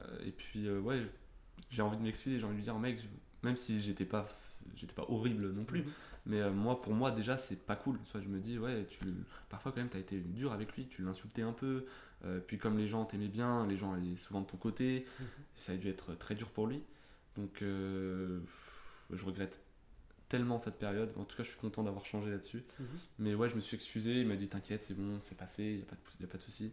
[0.00, 1.06] euh, et puis, euh, ouais,
[1.70, 2.98] j'ai envie de m'excuser, j'ai envie de lui dire, mec,
[3.42, 4.26] même si j'étais pas,
[4.76, 5.90] j'étais pas horrible non plus, Mhm.
[6.26, 7.98] mais euh, moi, pour moi, déjà, c'est pas cool.
[8.06, 8.98] Soit je me dis, ouais, tu,
[9.48, 11.84] parfois quand même, t'as été dur avec lui, tu l'insultais un peu,
[12.24, 15.26] euh, puis comme les gens t'aimaient bien, les gens allaient souvent de ton côté, Mhm.
[15.56, 16.82] ça a dû être très dur pour lui.
[17.36, 18.40] Donc, euh,
[19.10, 19.60] je regrette
[20.28, 21.12] tellement cette période.
[21.16, 22.62] En tout cas, je suis content d'avoir changé là-dessus.
[22.80, 22.86] Mhm.
[23.18, 25.76] Mais ouais, je me suis excusé, il m'a dit t'inquiète, c'est bon, c'est passé, il
[25.76, 26.72] n'y a, pas de- y a pas de souci.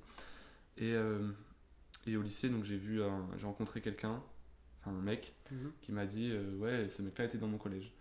[0.78, 1.30] Et, euh,
[2.08, 3.02] et au lycée, donc j'ai vu
[3.38, 4.24] j'ai rencontré quelqu'un,
[4.80, 5.72] enfin un mec, Mhm.
[5.82, 7.92] qui m'a dit ouais, ce mec-là était dans mon collège.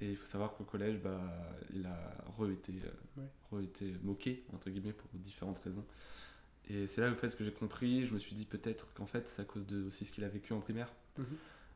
[0.00, 1.20] Et il faut savoir qu'au collège, bah,
[1.74, 2.72] il a re-été
[3.16, 3.24] Ouais.
[3.50, 5.84] re-été moqué, entre guillemets, pour différentes raisons.
[6.72, 9.28] Et c'est là le fait que j'ai compris, je me suis dit peut-être qu'en fait
[9.28, 10.92] c'est à cause de aussi ce qu'il a vécu en primaire.
[11.18, 11.26] Mhm.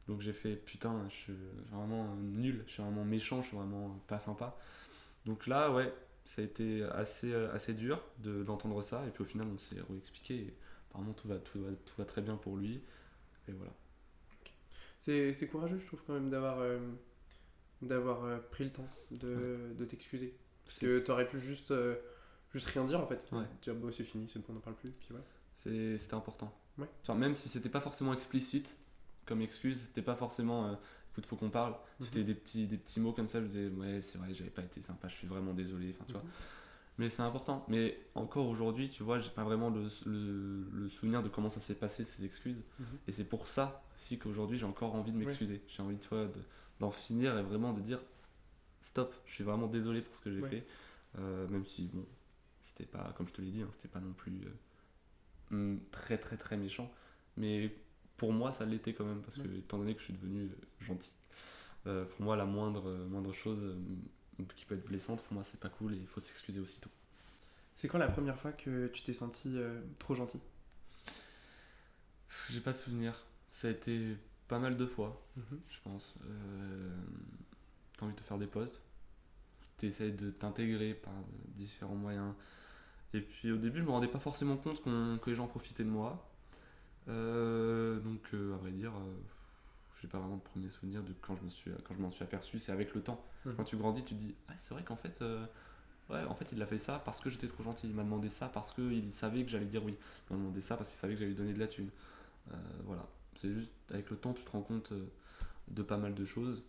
[0.09, 1.33] Donc j'ai fait putain, je suis
[1.71, 4.57] vraiment nul, je suis vraiment méchant, je suis vraiment pas sympa.
[5.27, 5.93] Donc là, ouais,
[6.25, 9.05] ça a été assez, assez dur de d'entendre ça.
[9.07, 10.35] Et puis au final, on s'est réexpliqué.
[10.35, 10.55] Et
[10.91, 12.81] apparemment, tout va, tout, va, tout va très bien pour lui.
[13.49, 13.73] Et voilà.
[14.99, 16.79] C'est c'est courageux, je trouve, quand même, d'avoir euh,
[17.83, 20.35] d'avoir euh, pris le temps de, de t'excuser.
[20.65, 21.97] Parce que t'aurais pu juste, euh,
[22.59, 23.29] juste rien dire, en fait.
[23.33, 23.45] Ouais.
[23.63, 25.09] Dire, bon, c'est fini, c'est bon, on n'en parle plus, puis.
[25.57, 26.53] C'est- C'était important.
[26.79, 26.89] Ouais.
[27.15, 28.77] Même si c'était pas forcément explicite
[29.25, 30.75] comme excuse, c'était pas forcément euh,
[31.13, 31.73] écoute, faut qu'on parle.
[31.73, 32.07] Mhm.
[32.07, 34.63] C'était des petits, des petits mots comme ça, je disais ouais, c'est vrai, j'avais pas
[34.63, 35.91] été sympa, je suis vraiment désolé.
[35.97, 36.23] Enfin, tu vois.
[36.23, 36.29] Mhm.
[36.99, 37.65] Mais c'est important.
[37.69, 41.61] Mais encore aujourd'hui, tu vois, j'ai pas vraiment le, le- le souvenir de comment ça
[41.61, 42.63] s'est passé, ces excuses.
[42.79, 42.87] Mhm.
[43.09, 45.63] Et c'est pour ça aussi qu'aujourd'hui, j'ai encore envie de m'excuser.
[45.69, 46.33] J'ai envie, tu vois, de-
[46.81, 48.01] d'en finir et vraiment de dire
[48.83, 50.49] stop, je suis vraiment désolé pour ce que j'ai Ouais.
[50.51, 50.67] fait.
[51.19, 52.05] Euh, même si, bon,
[52.77, 54.33] c'était pas, comme je te l'ai dit, hein, c'était pas non plus
[55.53, 56.93] euh, hum, très très très méchant.
[57.37, 57.75] Mais
[58.17, 60.49] pour moi, ça l'était quand même, parce que étant donné que je suis devenu euh,
[60.85, 61.13] gentil,
[61.87, 63.77] euh, pour moi, la moindre, moindre chose
[64.57, 66.91] qui peut être blessante, pour moi, c'est pas cool et il faut s'excuser aussitôt.
[67.77, 69.57] C'est quand la première fois que tu t'es senti
[69.99, 70.41] trop gentil?
[72.51, 73.25] J'ai pas de souvenir.
[73.51, 74.17] Ça a été
[74.49, 75.61] pas mal de fois, Mhm.
[75.69, 76.15] je pense.
[76.25, 76.97] Euh,
[77.97, 78.81] T'as envie de te faire des potes.
[79.79, 81.13] T'essayes de t'intégrer par
[81.57, 82.35] différents moyens.
[83.15, 85.85] Et puis au début, je me rendais pas forcément compte qu'on- que les gens profitaient
[85.85, 86.29] de moi.
[87.09, 89.15] Euh, donc, euh, à vrai dire, euh,
[90.03, 92.25] j'ai pas vraiment de premier souvenir de quand je me suis, quand je m'en suis
[92.25, 92.59] aperçu.
[92.59, 93.25] C'est avec le temps.
[93.45, 93.55] Mhm.
[93.57, 95.23] Quand tu grandis, tu te dis, ah, c'est vrai qu'en fait,
[96.11, 97.89] Ouais, en fait, il a fait ça parce que j'étais trop gentil.
[97.89, 99.97] Il m'a demandé ça parce qu'il savait que j'allais dire oui.
[100.31, 101.89] Il m'a demandé ça parce qu'il savait que j'allais lui donner de la thune.
[102.53, 103.07] Euh, voilà.
[103.41, 104.93] C'est juste, avec le temps, tu te rends compte
[105.69, 106.63] de pas mal de choses.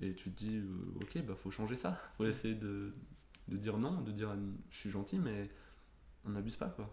[0.00, 2.00] Et tu te dis, euh, ok, bah faut changer ça.
[2.16, 2.92] Faut essayer de,
[3.48, 4.36] de dire non, de dire
[4.70, 5.50] je suis gentil, mais
[6.26, 6.92] on n'abuse pas, quoi.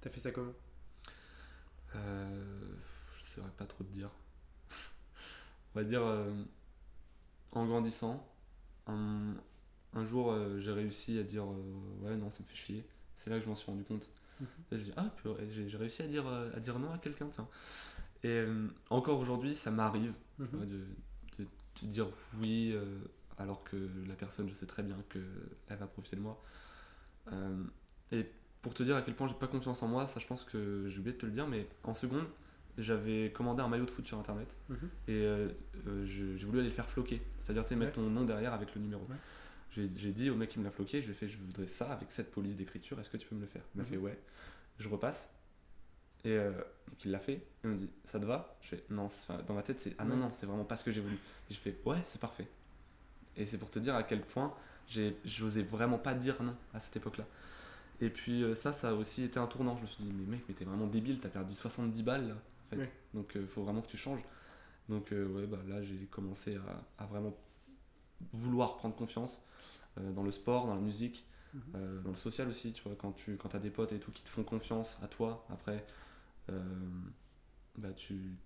[0.00, 0.52] T'as fait ça comment?
[1.96, 2.74] Euh,
[3.18, 4.10] je saurais pas trop te dire.
[5.74, 6.30] On va dire euh,
[7.52, 8.26] en grandissant,
[8.86, 9.34] un,
[9.94, 11.62] un jour euh, j'ai réussi à dire euh,
[12.02, 12.86] ouais non ça me fait chier.
[13.16, 14.08] C'est là que je m'en suis rendu compte.
[14.40, 14.46] Mhm.
[14.72, 15.10] Je dis ah
[15.50, 17.48] j'ai j'ai réussi à dire à dire non à quelqu'un tiens.
[18.24, 18.44] Et
[18.90, 20.60] encore aujourd'hui ça m'arrive Mhm.
[20.60, 20.86] ouais, de,
[21.38, 22.08] de te dire
[22.40, 22.74] oui
[23.38, 23.76] alors que
[24.08, 25.20] la personne je sais très bien que
[25.68, 26.42] elle va profiter de moi.
[28.12, 28.26] Et
[28.62, 30.86] pour te dire à quel point j'ai pas confiance en moi, ça je pense que
[30.88, 32.26] j'ai oublié de te le dire, mais en seconde
[32.78, 34.76] j'avais commandé un maillot de foot sur internet Mhm.
[35.08, 35.48] et euh,
[35.86, 38.52] euh, je- j'ai voulu aller le faire floquer, c'est-à-dire tu sais, mettre ton nom derrière
[38.54, 39.02] avec le numéro.
[39.10, 39.16] Ouais.
[39.72, 41.92] J'ai dit au mec qui me l'a floqué, je lui ai fait je voudrais ça
[41.92, 43.62] avec cette police d'écriture, est-ce que tu peux me le faire?
[43.74, 43.90] Il m'a Mhm.
[43.90, 44.18] fait ouais.
[44.78, 45.30] Je repasse
[46.24, 47.42] et euh, donc il l'a fait.
[47.64, 48.56] Il me dit ça te va?
[48.62, 49.08] Je fais non,
[49.46, 51.16] dans ma tête c'est ah non non, c'est vraiment pas ce que j'ai voulu.
[51.50, 52.46] Et je fais ouais, c'est parfait.
[53.36, 54.52] Et c'est pour te dire à quel point
[54.88, 57.24] j'ai j'osais vraiment pas dire non à cette époque-là.
[58.00, 59.76] Et puis euh, ça, ça a aussi été un tournant.
[59.76, 62.34] Je me suis dit mais mec, mais t'es vraiment débile, t'as perdu 70 balles là,
[62.34, 62.76] en fait.
[62.76, 62.90] Ouais.
[63.14, 64.22] Donc il faut vraiment que tu changes.
[64.88, 67.36] Donc euh, ouais, bah là j'ai commencé à, à vraiment
[68.32, 69.40] vouloir prendre confiance
[69.98, 71.62] euh, dans le sport, dans la musique, Mhm.
[71.76, 74.12] euh, dans le social aussi, tu vois, quand tu quand as des potes et tout
[74.12, 75.84] qui te font confiance à toi, après,
[76.50, 76.60] euh,
[77.78, 78.36] bah tu,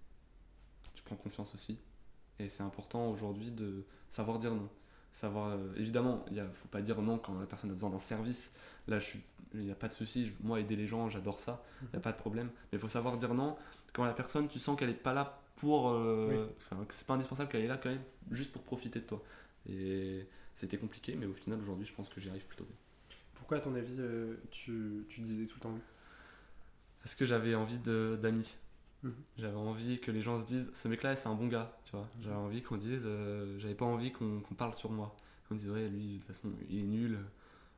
[0.94, 1.78] tu prends confiance aussi.
[2.38, 4.68] Et c'est important aujourd'hui de savoir dire non.
[5.14, 7.98] Savoir, euh, évidemment, il ne faut pas dire non quand la personne a besoin d'un
[8.00, 8.50] service.
[8.88, 8.98] Là,
[9.54, 10.32] il n'y a pas de souci.
[10.42, 11.64] Moi, aider les gens, j'adore ça.
[11.82, 12.48] Il n'y a pas de problème.
[12.70, 13.56] Mais il faut savoir dire non
[13.92, 15.90] quand la personne, tu sens qu'elle n'est pas là pour.
[15.90, 16.48] euh,
[16.88, 19.22] que c'est pas indispensable qu'elle est là quand même, juste pour profiter de toi.
[19.68, 22.74] Et c'était compliqué, mais au final, aujourd'hui, je pense que j'y arrive plutôt bien.
[23.34, 25.80] Pourquoi, à ton avis, euh, tu, tu disais tout le temps oui?
[27.02, 28.56] Parce que j'avais envie d'amis.
[29.04, 29.12] Mhm.
[29.38, 32.06] J'avais envie que les gens se disent ce mec-là, c'est un bon gars, tu vois.
[32.22, 35.14] J'avais envie qu'on dise, euh, j'avais pas envie qu'on parle sur moi.
[35.48, 37.18] Qu'on dise, ouais, lui, de toute façon, il est nul,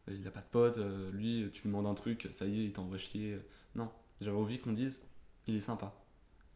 [0.09, 2.61] euh, il a pas de potes, euh, lui, tu lui demandes un truc, ça y
[2.61, 3.39] est, il t'envoie chier.
[3.75, 5.01] Non, j'avais envie qu'on dise,
[5.49, 5.93] il est sympa.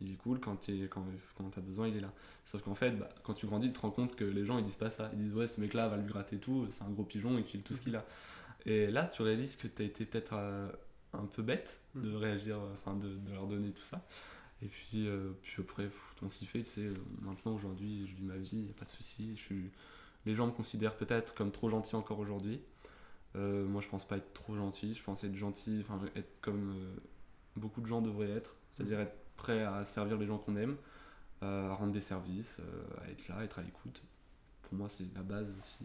[0.03, 1.05] Il est cool quand t'es- quand,
[1.37, 2.13] quand t'as besoin, il est là.
[2.47, 4.65] Sauf qu'en fait, bah, quand tu grandis, tu te rends compte que les gens ils
[4.65, 5.11] disent pas ça.
[5.15, 7.63] Ils disent, ouais, ce mec-là va lui gratter tout, c'est un gros pigeon, il kill
[7.63, 8.07] tout ce qu'il a.
[8.67, 10.69] Et là, tu réalises que t'as été peut-être euh,
[11.15, 12.17] un peu bête de Mhm.
[12.17, 14.07] réagir, enfin de, de leur donner tout ça.
[14.63, 16.81] Et puis, euh, puis après, pff, on s'y fait, tu sais.
[16.83, 19.35] euh, Maintenant, aujourd'hui, je vis ma vie, y a pas de souci.
[19.37, 19.71] Je suis...
[20.27, 22.61] Les gens me considèrent peut-être comme trop gentil encore aujourd'hui.
[23.37, 24.95] Euh, moi, je pense pas être trop gentil.
[24.95, 26.97] Je pense être gentil, enfin, être comme euh,
[27.57, 28.55] beaucoup de gens devraient être.
[28.73, 30.77] C'est-à-dire être prêt à servir les gens qu'on aime,
[31.41, 32.61] à rendre des services,
[33.01, 34.03] à être là, être à l'écoute.
[34.63, 35.79] Pour moi, c'est la base aussi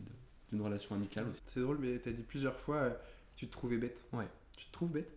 [0.51, 1.41] d'une relation amicale aussi.
[1.45, 2.97] C'est drôle, mais t'as dit plusieurs fois que
[3.37, 4.05] tu te trouvais bête.
[4.11, 4.27] Ouais.
[4.57, 5.11] Tu te trouves bête?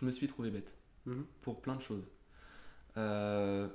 [0.00, 0.72] Je me suis trouvé bête.
[1.08, 1.24] Mhm.
[1.42, 2.10] pour plein de choses.
[2.96, 3.68] Euh,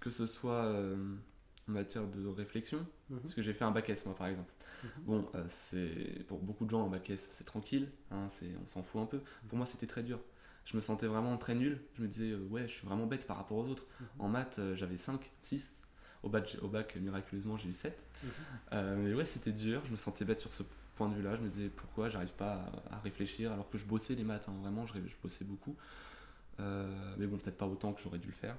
[0.00, 0.96] que ce soit euh,
[1.68, 3.20] en matière de réflexion, Mhm.
[3.20, 4.52] parce que j'ai fait un bac S moi par exemple.
[4.82, 4.90] Mhm.
[5.04, 8.68] Bon, euh, c'est pour beaucoup de gens un bac S c'est tranquille, hein, c'est, on
[8.68, 9.20] s'en fout un peu.
[9.48, 10.18] Pour moi c'était très dur.
[10.66, 11.78] Je me sentais vraiment très nul.
[11.96, 13.84] Je me disais ouais je suis vraiment bête par rapport aux autres.
[14.18, 15.70] En maths j'avais 5, 6.
[16.22, 18.02] Au bac, j'ai- au bac miraculeusement j'ai eu 7.
[18.22, 18.30] Mhm.
[18.72, 20.62] Euh, mais ouais c'était dur, je me sentais bête sur ce
[20.96, 21.36] point de vue là.
[21.36, 24.54] Je me disais pourquoi j'arrive pas à, réfléchir alors que je bossais les maths, hein.
[24.62, 25.76] vraiment je bossais beaucoup.
[26.60, 28.56] Euh, mais bon, peut-être pas autant que j'aurais dû le faire.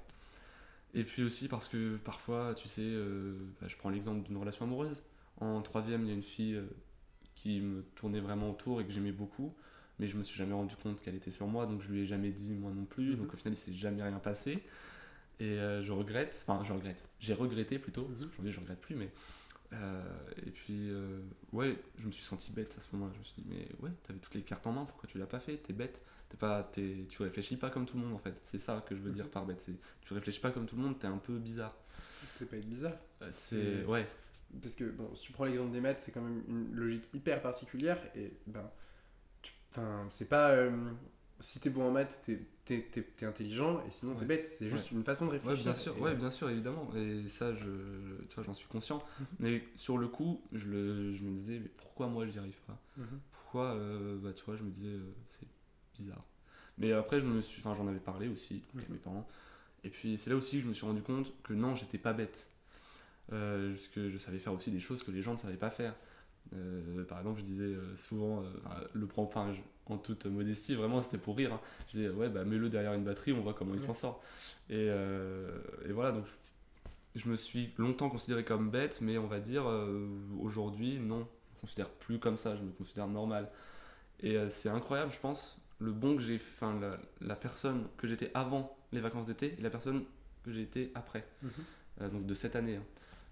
[0.94, 4.66] Et puis aussi parce que parfois, tu sais, euh, bah, je prends l'exemple d'une relation
[4.66, 5.04] amoureuse.
[5.40, 6.68] En troisième, il y a une fille euh,
[7.36, 9.54] qui me tournait vraiment autour et que j'aimais beaucoup,
[10.00, 12.08] mais je me suis jamais rendu compte qu'elle était sur moi, donc je lui ai
[12.08, 13.16] jamais dit moi non plus.
[13.16, 13.18] Mhm.
[13.18, 14.64] Donc au final, il s'est jamais rien passé.
[15.40, 18.28] Et euh, je regrette, enfin je regrette, j'ai regretté plutôt, parce Mhm.
[18.30, 19.12] qu'aujourd'hui je regrette plus, mais.
[19.74, 20.04] euh,
[20.46, 21.20] et puis, euh,
[21.54, 23.14] ouais, je me suis senti bête à ce moment-là.
[23.16, 25.28] Je me suis dit, mais ouais, t'avais toutes les cartes en main, pourquoi tu l'as
[25.28, 25.58] pas fait?
[25.58, 26.02] T'es bête.
[26.36, 28.36] T'es pas, t'es- tu réfléchis pas comme tout le monde en fait.
[28.44, 29.32] C'est ça que je veux dire Mhm.
[29.32, 29.62] par bête.
[29.62, 31.74] C'est, tu réfléchis pas comme tout le monde, t'es un peu bizarre.
[32.36, 32.98] C'est pas être bizarre.
[33.22, 34.06] Euh, C'est, Et- ouais,
[34.62, 37.42] Parce que, bon, si tu prends l'exemple des maths, c'est quand même une logique hyper
[37.42, 38.00] particulière.
[38.16, 38.70] Et, ben,
[39.42, 39.54] tu-
[40.10, 40.52] c'est pas.
[40.52, 40.72] euh,
[41.40, 44.46] si t'es bon en maths, t'es, t'es, t'es- t'es intelligent, et sinon t'es bête.
[44.46, 45.64] C'est juste une façon de ouais, réfléchir.
[45.64, 46.90] bien sûr, Et, ouais, bien sûr, évidemment.
[46.96, 47.66] Et ça, je,
[48.30, 49.04] tu vois, j'en suis conscient.
[49.20, 49.26] Mhm.
[49.40, 52.80] Mais sur le coup, je, le, je me disais, mais pourquoi moi j'y arrive pas?
[52.98, 53.20] Mhm.
[53.32, 55.46] Pourquoi, euh, bah, tu vois, je me disais, euh, c'est
[55.98, 56.24] bizarre.
[56.78, 58.96] Mais après, je me suis, enfin, j'en avais parlé aussi avec Mhm.
[58.96, 59.28] mes parents.
[59.84, 62.14] Et puis c'est là aussi que je me suis rendu compte que non, j'étais pas
[62.14, 62.50] bête.
[63.34, 65.70] Euh, parce que je savais faire aussi des choses que les gens ne savaient pas
[65.72, 65.96] faire.
[66.54, 68.50] Euh, par exemple, je disais euh, souvent, euh,
[68.94, 69.48] le prends pas
[69.88, 71.54] en toute modestie, vraiment c'était pour rire.
[71.54, 71.60] hein.
[71.88, 74.22] Je disais, ouais, bah mets-le derrière une batterie, on voit comment il s'en sort.
[74.70, 76.26] Et, et voilà, donc
[77.16, 79.66] je me suis longtemps considéré comme bête, mais on va dire
[80.40, 81.22] aujourd'hui, non.
[81.22, 83.50] Au considère plus comme ça, je me considère normal.
[84.22, 88.32] Et c'est incroyable, je pense, le bon que j'ai, enfin la, la personne que j'étais
[88.34, 90.04] avant les vacances d'été et la personne
[90.44, 91.50] que j'ai été après, Mhm.
[92.02, 92.76] Euh, donc de cette année.
[92.76, 92.84] hein.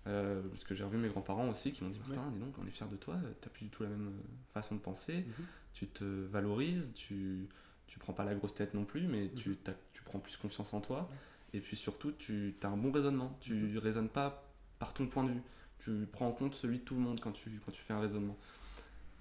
[0.08, 2.16] Euh, parce que j'ai revu mes grands-parents aussi qui m'ont dit Ouais.
[2.16, 4.22] Putain, dis donc, on est fiers de toi, t'as plus du tout la même euh,
[4.54, 5.46] façon de penser, Mhm.
[5.74, 7.48] tu te valorises, tu,
[7.88, 9.36] tu prends pas la grosse tête non plus, mais Mhm.
[9.36, 11.10] tu, t'as- tu prends plus confiance en toi.
[11.54, 13.38] Et puis surtout, tu as un bon raisonnement.
[13.42, 15.42] Tu raisonnes pas par ton point de vue.
[15.80, 18.00] Tu prends en compte celui de tout le monde quand tu, quand tu fais un
[18.00, 18.38] raisonnement.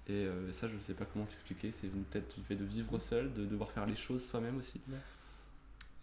[0.07, 1.71] Et euh, ça, je sais pas comment t'expliquer.
[1.71, 4.81] C'est peut-être le fait de vivre seul, de devoir faire les choses soi-même aussi.
[4.89, 4.97] Ouais.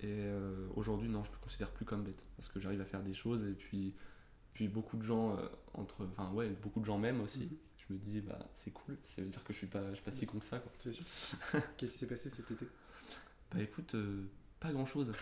[0.01, 2.25] Et euh, aujourd'hui, non, je me considère plus comme bête.
[2.37, 3.43] Parce que j'arrive à faire des choses.
[3.45, 3.93] Et puis,
[4.55, 7.45] puis beaucoup de gens, euh, entre, enfin ouais, beaucoup de gens m'aiment aussi.
[7.45, 7.57] Mhm.
[7.77, 8.97] Je me dis, bah c'est cool.
[9.05, 10.63] Ça veut dire que je suis pas, je suis pas si con que ça.
[10.79, 11.05] C'est sûr.
[11.77, 12.67] Qu'est-ce qui s'est passé cet été?
[13.53, 13.97] Bah écoute,
[14.61, 15.13] pas grand chose.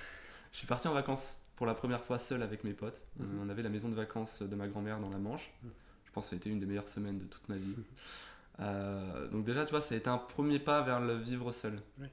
[0.53, 3.03] Je suis parti en vacances pour la première fois seul avec mes potes.
[3.19, 3.41] Mhm.
[3.43, 5.51] on avait la maison de vacances de ma grand-mère dans la Manche.
[5.65, 5.71] Mhm.
[6.05, 7.75] Je pense que ça a été une des meilleures semaines de toute ma vie.
[8.61, 11.81] Euh, donc déjà, tu vois, ça a été un premier pas vers le vivre seul.
[11.99, 12.11] Ouais.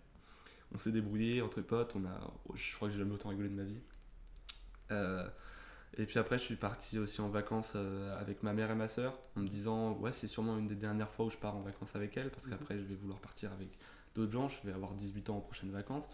[0.74, 1.96] On s'est débrouillé entre potes.
[1.96, 3.80] On a, je crois que j'ai jamais autant rigolé de ma vie.
[4.92, 5.28] Euh,
[5.98, 8.88] et puis après, je suis parti aussi en vacances euh, avec ma mère et ma
[8.90, 11.62] soeur, en me disant, ouais, c'est sûrement une des dernières fois où je pars en
[11.62, 12.52] vacances avec elle, parce Mhm.
[12.52, 13.70] qu'après, je vais vouloir partir avec
[14.16, 14.50] d'autres gens.
[14.50, 16.06] Je vais avoir 18 ans aux prochaines vacances.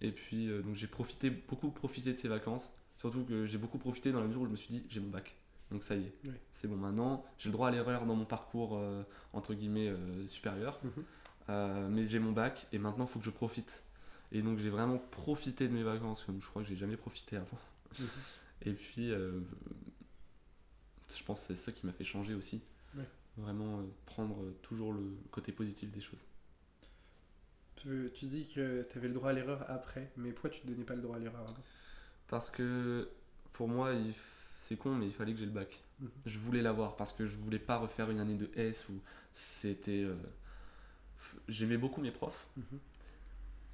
[0.00, 2.72] Et puis, donc j'ai profité, beaucoup profité de ces vacances.
[2.98, 5.10] Surtout que j'ai beaucoup profité dans la mesure où je me suis dit, j'ai mon
[5.10, 5.36] bac.
[5.70, 6.12] Donc ça y est,
[6.54, 7.24] c'est bon maintenant.
[7.38, 9.02] J'ai le droit à l'erreur dans mon parcours, euh,
[9.32, 10.80] entre guillemets, euh, supérieur.
[10.82, 11.04] Mhm.
[11.50, 13.84] Euh, mais j'ai mon bac et maintenant, il faut que je profite.
[14.32, 17.36] Et donc j'ai vraiment profité de mes vacances, comme je crois que j'ai jamais profité
[17.36, 17.58] avant.
[17.98, 18.08] Mhm.
[18.62, 19.12] Et puis,
[21.08, 22.60] je pense que c'est ça qui m'a fait changer aussi.
[23.36, 26.24] Vraiment prendre toujours le côté positif des choses.
[27.76, 30.66] Tu, tu dis que tu avais le droit à l'erreur après, mais pourquoi tu te
[30.66, 31.54] donnais pas le droit à l'erreur avant?
[32.28, 33.08] Parce que
[33.52, 34.14] pour moi, il f-
[34.68, 35.80] c'est con, mais il fallait que j'ai le bac.
[36.00, 36.08] Mhm.
[36.26, 39.00] Je voulais l'avoir parce que je voulais pas refaire une année de S où
[39.32, 40.02] c'était.
[40.04, 40.14] euh,
[41.48, 42.64] J'aimais beaucoup mes profs, Mhm.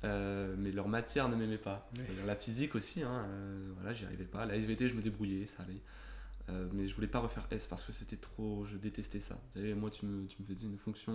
[0.04, 1.88] euh, mais leur matière ne m'aimait pas.
[1.96, 2.04] Ouais.
[2.26, 4.44] La physique aussi, hein, euh, voilà, j'y arrivais pas.
[4.46, 5.80] La SVT, je me débrouillais, ça allait.
[6.72, 8.64] Mais je voulais pas refaire S parce que c'était trop.
[8.66, 9.38] Je détestais ça.
[9.54, 11.12] Savez, moi, tu me, tu me faisais une fonction.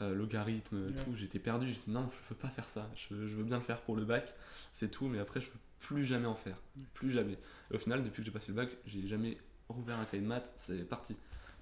[0.00, 0.92] euh, logarithme, Ouais.
[1.04, 3.62] tout, j'étais perdu, j'étais non, je veux pas faire ça, je, je veux bien le
[3.64, 4.32] faire pour le bac,
[4.72, 6.56] c'est tout, mais après je veux plus jamais en faire,
[6.94, 7.38] plus jamais.
[7.70, 9.38] Et au final, depuis que j'ai passé le bac, j'ai jamais
[9.68, 11.16] rouvert un cahier de maths, c'est parti,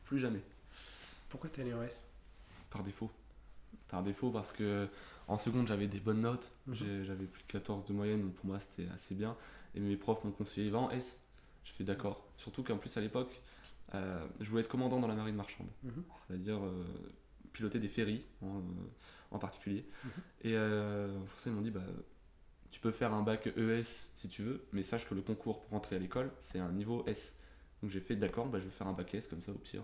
[0.05, 0.41] plus jamais,
[1.29, 2.05] Pourquoi t'es allé en S?
[2.71, 3.11] Par défaut.
[3.89, 4.89] Par défaut parce que
[5.29, 7.05] en seconde j'avais des bonnes notes, Mhm.
[7.05, 9.37] J'avais plus de 14 de moyenne, donc pour moi c'était assez bien,
[9.75, 11.19] et mes profs m'ont conseillé va en S,
[11.65, 13.41] je fais d'accord, surtout qu'en plus à l'époque,
[13.95, 15.69] euh, je voulais être commandant dans la marine marchande.
[15.83, 16.03] Mhm.
[16.27, 16.85] c'est-à-dire euh,
[17.53, 18.63] piloter des ferries en,
[19.31, 19.85] en particulier.
[20.05, 20.11] Mhm.
[20.43, 21.83] Et euh, pour ça, ils m'ont dit bah,
[22.71, 25.75] tu peux faire un bac ES si tu veux, mais sache que le concours pour
[25.75, 27.35] entrer à l'école, c'est un niveau S.
[27.83, 29.83] Donc j'ai fait d'accord, bah, je vais faire un bac S, comme ça au pire,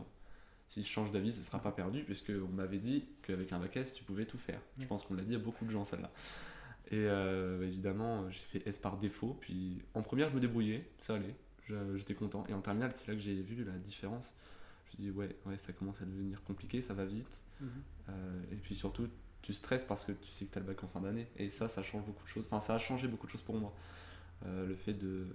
[0.68, 3.92] si je change d'avis, ce sera pas perdu, puisqu'on m'avait dit qu'avec un bac S,
[3.92, 4.61] tu pouvais tout faire.
[4.79, 6.11] Je pense qu'on l'a dit à beaucoup de gens, celle-là.
[6.90, 10.88] Et euh, bah, évidemment, j'ai fait S par défaut, puis en première, je me débrouillais,
[10.99, 11.35] ça allait,
[11.95, 12.45] j'étais content.
[12.49, 14.35] Et en terminale, c'est là que j'ai vu la différence.
[14.87, 17.42] Je me dis, ouais, ouais, ça commence à devenir compliqué, ça va vite.
[17.61, 17.68] Mhm.
[18.09, 19.09] Euh, et puis surtout,
[19.42, 21.28] tu stresses parce que tu sais que tu as le bac en fin d'année.
[21.37, 22.46] Et ça, ça change beaucoup de choses.
[22.50, 23.74] Enfin, ça a changé beaucoup de choses pour moi.
[24.46, 25.26] Euh, le fait de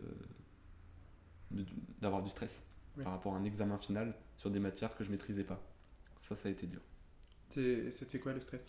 [2.01, 2.63] d'avoir du stress
[2.97, 3.03] Ouais.
[3.03, 5.61] par rapport à un examen final sur des matières que je maîtrisais pas.
[6.19, 6.81] Ça, ça a été dur.
[7.49, 8.65] C'était quoi le stress?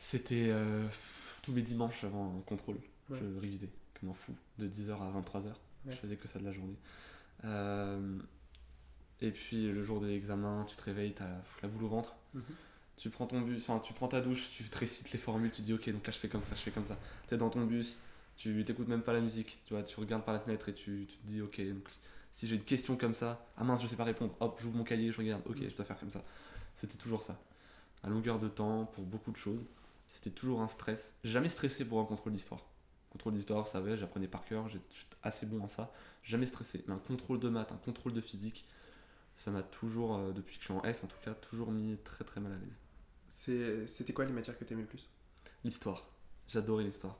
[0.00, 0.86] C'était euh,
[1.42, 2.78] tous mes dimanches avant un contrôle.
[3.10, 3.18] Ouais.
[3.20, 3.68] Je révisais
[4.00, 5.44] comme un fou, de 10h à 23h.
[5.44, 5.92] Ouais.
[5.92, 6.76] Je faisais que ça de la journée.
[7.44, 8.18] Euh,
[9.20, 11.88] et puis le jour de l'examen, tu te réveilles, tu as la, la boule au
[11.88, 12.16] ventre.
[12.34, 12.42] Mhm.
[12.96, 15.62] Tu prends ton bus, enfin, tu prends ta douche, tu te récites les formules, tu
[15.62, 16.98] dis ok, donc là je fais comme ça, je fais comme ça.
[17.28, 17.98] Tu es dans ton bus,
[18.36, 21.06] tu t'écoutes même pas la musique, tu vois, tu regardes par la fenêtre et tu,
[21.06, 21.60] te dis ok,
[22.32, 24.84] si j'ai une question comme ça, ah mince, je sais pas répondre, hop, j'ouvre mon
[24.84, 26.22] cahier, je regarde, ok, je dois faire comme ça.
[26.74, 27.38] C'était toujours ça.
[28.02, 29.64] À longueur de temps, pour beaucoup de choses,
[30.08, 31.14] c'était toujours un stress.
[31.24, 32.60] Jamais stressé pour un contrôle d'histoire.
[33.10, 34.84] Contrôle d'histoire, ça va, j'apprenais par cœur, j'étais
[35.22, 35.92] assez bon en ça.
[36.22, 36.84] Jamais stressé.
[36.86, 38.66] Mais un contrôle de maths, un contrôle de physique,
[39.36, 41.96] ça m'a toujours, euh, depuis que je suis en S en tout cas, toujours mis
[42.04, 42.85] très très mal à l'aise.
[43.36, 45.08] C'est- C'était quoi les matières que t'aimais le plus?
[45.62, 46.08] L'histoire.
[46.48, 47.16] J'adorais l'histoire.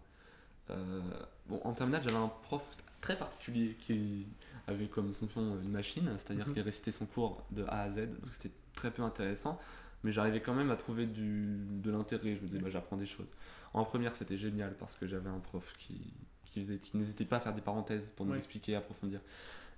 [0.70, 1.00] Euh,
[1.46, 2.62] bon, en terminale, j'avais un prof
[3.02, 4.26] très particulier qui
[4.66, 6.54] avait comme fonction une machine, c'est-à-dire Mhm.
[6.54, 9.60] qu'il récitait son cours de A à Z, donc c'était très peu intéressant,
[10.02, 12.34] mais j'arrivais quand même à trouver du, de l'intérêt.
[12.34, 13.28] Je me disais, bah, j'apprends des choses.
[13.74, 16.14] En première, c'était génial parce que j'avais un prof qui,
[16.46, 18.38] qui, n'hésitait pas à faire des parenthèses pour nous Ouais.
[18.38, 19.20] expliquer, approfondir.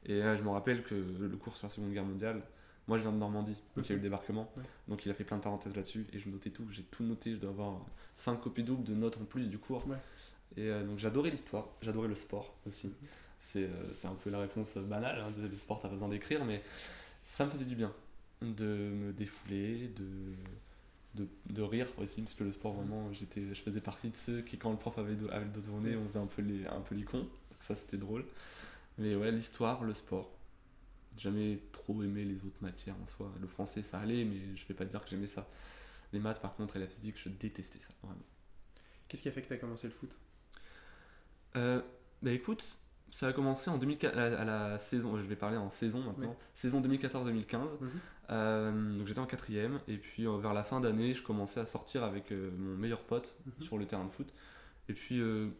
[0.06, 2.42] Et euh, je me rappelle que le cours sur la Seconde Guerre mondiale,
[2.88, 4.62] moi je viens de Normandie, donc il y a eu le débarquement, Ouais.
[4.88, 7.32] donc il a fait plein de parenthèses là-dessus, et je notais tout, j'ai tout noté,
[7.34, 7.80] je dois avoir
[8.16, 9.86] 5 copies doubles de notes en plus du cours.
[9.86, 9.96] Ouais.
[10.56, 12.88] Et euh, donc j'adorais l'histoire, j'adorais le sport aussi.
[12.88, 12.94] Mhm.
[13.40, 16.44] C'est euh, c'est un peu la réponse banale, hein, le sport t'as pas besoin d'écrire,
[16.44, 16.62] mais
[17.22, 17.92] ça me faisait du bien
[18.42, 23.60] de me défouler, de, de, de rire aussi, parce que le sport, vraiment, j'étais, je
[23.62, 26.20] faisais partie de ceux qui, quand le prof avait, avait le dos tourné, on faisait
[26.20, 27.18] un peu les, un peu les cons.
[27.18, 27.28] Donc
[27.60, 28.24] ça, c'était drôle.
[28.96, 30.30] Mais ouais, l'histoire, le sport.
[31.18, 33.30] Jamais trop aimé les autres matières en soi.
[33.40, 35.46] Le français, ça allait, mais je vais pas te dire que j'aimais ça.
[36.12, 38.22] Les maths, par contre, et la physique, je détestais ça, vraiment.
[39.08, 40.16] Qu'est-ce qui a fait que tu as commencé le foot?
[41.56, 41.80] Euh,
[42.22, 42.62] bah écoute,
[43.10, 46.02] ça a commencé en 2004, à, la, à la saison, je vais parler en saison
[46.02, 47.56] maintenant, saison 2014-2015.
[47.80, 47.90] Mhm.
[48.30, 51.66] Euh, donc j'étais en quatrième, et puis euh, vers la fin d'année, je commençais à
[51.66, 53.64] sortir avec euh, mon meilleur pote Mhm.
[53.64, 54.32] sur le terrain de foot.
[54.90, 55.50] Et puis je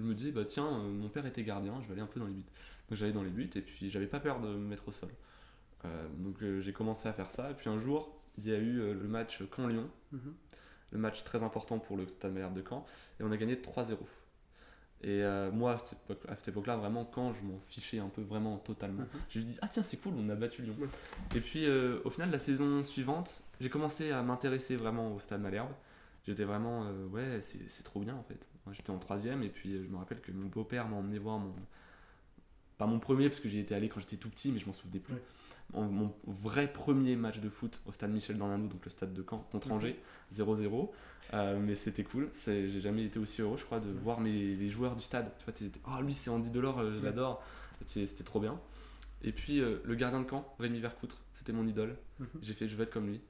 [0.00, 2.32] me disais, bah tiens, mon père était gardien, je vais aller un peu dans les
[2.32, 2.42] buts.
[2.88, 5.10] Donc j'allais dans les buts, et puis j'avais pas peur de me mettre au sol.
[5.84, 8.58] Euh, donc euh, j'ai commencé à faire ça, et puis un jour, il y a
[8.58, 10.34] eu euh, le match Caen-Lyon, Mhm.
[10.92, 12.86] le match très important pour le Stade Malherbe de Caen,
[13.20, 13.98] et on a gagné 3-0.
[15.02, 15.74] Et euh, moi,
[16.28, 19.20] à cette époque-là, vraiment, quand je m'en fichais un peu vraiment totalement, Mhm.
[19.28, 20.74] j'ai dit ah tiens c'est cool, on a battu Lyon.
[20.80, 20.88] Ouais.
[21.36, 25.40] Et puis euh, au final, la saison suivante, j'ai commencé à m'intéresser vraiment au Stade
[25.40, 25.70] Malherbe.
[26.26, 28.40] J'étais vraiment euh, ouais c'est trop bien en fait.
[28.72, 31.54] J'étais en troisième et puis je me rappelle que mon beau-père m'a emmené voir mon
[32.78, 34.72] pas mon premier parce que j'y étais allé quand j'étais tout petit mais je m'en
[34.72, 35.14] souvenais plus.
[35.14, 35.22] Ouais.
[35.74, 39.22] Mon, mon vrai premier match de foot au stade Michel Dornanou, donc le stade de
[39.28, 39.74] Caen, contre Mhm.
[39.74, 40.00] Angers,
[40.32, 40.90] 0-0.
[41.34, 44.68] Euh, mais c'était cool, j'ai jamais été aussi heureux, je crois, de voir mes, les
[44.70, 45.30] joueurs du stade.
[45.38, 47.04] Tu vois, t'es- t'es, oh lui c'est Andy Delors, euh, je Ouais.
[47.04, 47.42] l'adore.
[47.84, 48.58] C'était trop bien.
[49.22, 51.96] Et puis euh, le gardien de camp, Rémi Vercoutre, c'était mon idole.
[52.18, 52.26] Mhm.
[52.42, 53.20] J'ai fait, je veux être comme lui.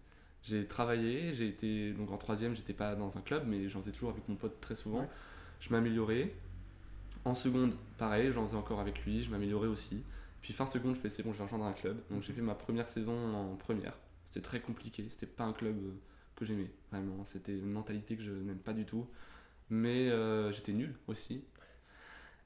[0.45, 3.91] J'ai travaillé, j'ai été donc en troisième, j'étais pas dans un club, mais j'en faisais
[3.93, 5.01] toujours avec mon pote très souvent.
[5.01, 5.09] Ouais.
[5.59, 6.33] Je m'améliorais.
[7.25, 10.03] En seconde, pareil, j'en faisais encore avec lui, je m'améliorais aussi.
[10.41, 12.01] Puis fin seconde, je fais c'est bon, je vais rejoindre un club.
[12.11, 13.99] Donc j'ai fait ma première saison en première.
[14.25, 15.91] C'était très compliqué, c'était pas un club euh,
[16.37, 17.25] que j'aimais, vraiment.
[17.25, 19.07] C'était une mentalité que je n'aime pas du tout.
[19.71, 21.45] Mais euh, j'étais nul aussi.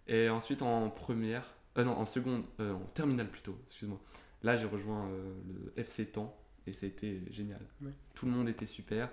[0.09, 4.01] Et ensuite en première, euh, non, en seconde, euh, en terminale plutôt, excuse-moi.
[4.43, 5.09] Là, j'ai rejoint
[5.47, 7.61] le FC Temps et ça a été génial.
[7.81, 7.93] Ouais.
[8.15, 9.09] Tout le monde était super.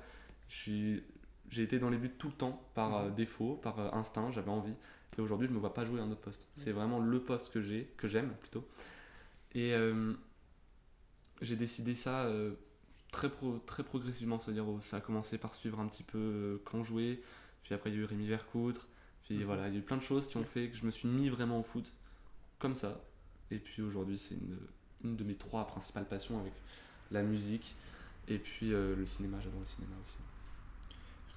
[0.48, 1.04] J'ai
[1.56, 3.14] été dans les buts tout le temps, par Mhm.
[3.16, 4.74] défaut, par instinct, j'avais envie.
[5.18, 6.48] Et aujourd'hui, je ne me vois pas jouer à un autre poste.
[6.56, 8.66] C'est vraiment le poste que j'ai, que j'aime plutôt.
[9.54, 10.14] Et euh,
[11.42, 12.54] j'ai décidé ça euh,
[13.12, 16.58] très, pro- très progressivement, c'est-à-dire euh, ça a commencé par suivre un petit peu euh,
[16.66, 17.22] quand jouer,
[17.64, 18.88] puis après il y a eu Rémi Vercoutre,
[19.24, 19.44] puis Mhm.
[19.46, 21.08] voilà, il y a eu plein de choses qui ont fait que je me suis
[21.08, 21.92] mis vraiment au foot
[22.60, 23.02] comme ça.
[23.52, 24.58] Et puis aujourd'hui, c'est une,
[25.04, 26.54] une de mes trois principales passions avec
[27.12, 27.76] la musique
[28.28, 30.18] et puis euh, le cinéma, j'adore le cinéma aussi.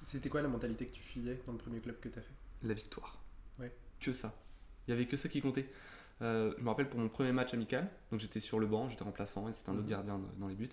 [0.03, 2.33] C'était quoi la mentalité que tu fuyais dans le premier club que tu as fait?
[2.63, 3.17] La victoire.
[3.59, 3.71] Ouais.
[3.99, 4.33] Que ça.
[4.87, 5.69] Il y avait que ça qui comptait.
[6.21, 9.03] Euh, je me rappelle pour mon premier match amical, donc j'étais sur le banc, j'étais
[9.03, 9.89] remplaçant et c'était un autre Mhm.
[9.89, 10.69] gardien dans- les buts.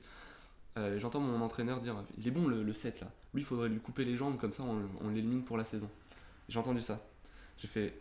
[0.77, 3.11] Euh, J'entends mon entraîneur dire Il est bon le, le 7 là.
[3.35, 5.89] Lui, il faudrait lui couper les jambes, comme ça on, on l'élimine pour la saison.
[6.49, 7.01] J'ai entendu ça.
[7.59, 7.95] J'ai fait.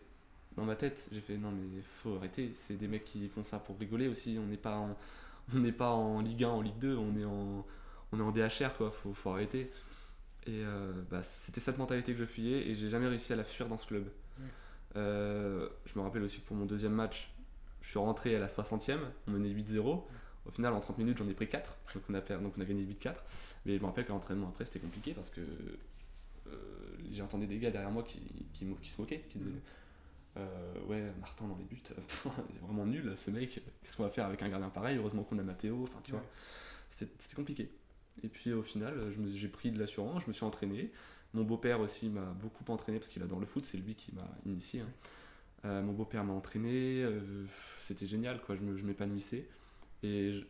[0.56, 2.52] Dans ma tête, j'ai fait Non, mais faut arrêter.
[2.56, 4.36] C'est des mecs qui font ça pour rigoler aussi.
[4.40, 4.96] On n'est pas en,
[5.54, 7.64] on n'est pas en Ligue 1, en Ligue 2, on est en,
[8.12, 8.90] on est en DHR quoi.
[8.90, 9.70] Faut, faut arrêter.
[10.46, 13.44] Et euh, bah, c'était cette mentalité que je fuyais et j'ai jamais réussi à la
[13.44, 14.04] fuir dans ce club.
[14.38, 14.46] Ouais.
[14.96, 17.30] Euh, je me rappelle aussi que pour mon deuxième match,
[17.80, 18.98] je suis rentré à la 60e,
[19.28, 20.02] on menait 8-0.
[20.46, 22.60] Au final, en 30 minutes, j'en ai pris 4, donc on a, per- donc on
[22.60, 23.14] a gagné 8-4.
[23.66, 26.52] Mais je me rappelle qu'à l'entraînement après, c'était compliqué parce que euh,
[27.10, 28.20] j'ai entendu des gars derrière moi qui,
[28.54, 29.50] qui, mo- qui se moquaient, qui disaient
[30.38, 34.26] euh, Ouais, Martin dans les buts, c'est vraiment nul ce mec, qu'est-ce qu'on va faire
[34.26, 34.96] avec un gardien pareil?
[34.96, 36.18] Heureusement qu'on a Mathéo, enfin tu Ouais.
[36.18, 36.26] vois,
[37.18, 37.70] c'était compliqué.
[38.22, 38.94] Et puis au final,
[39.34, 40.90] j'ai pris de l'assurance, je me suis entraîné.
[41.34, 44.28] Mon beau-père aussi m'a beaucoup entraîné parce qu'il adore le foot, c'est lui qui m'a
[44.46, 44.80] initié.
[44.80, 44.88] hein.
[45.64, 47.20] Euh, mon beau-père m'a entraîné, euh,
[47.82, 48.56] c'était génial, quoi.
[48.56, 49.46] je m'épanouissais.
[50.02, 50.44] Et je-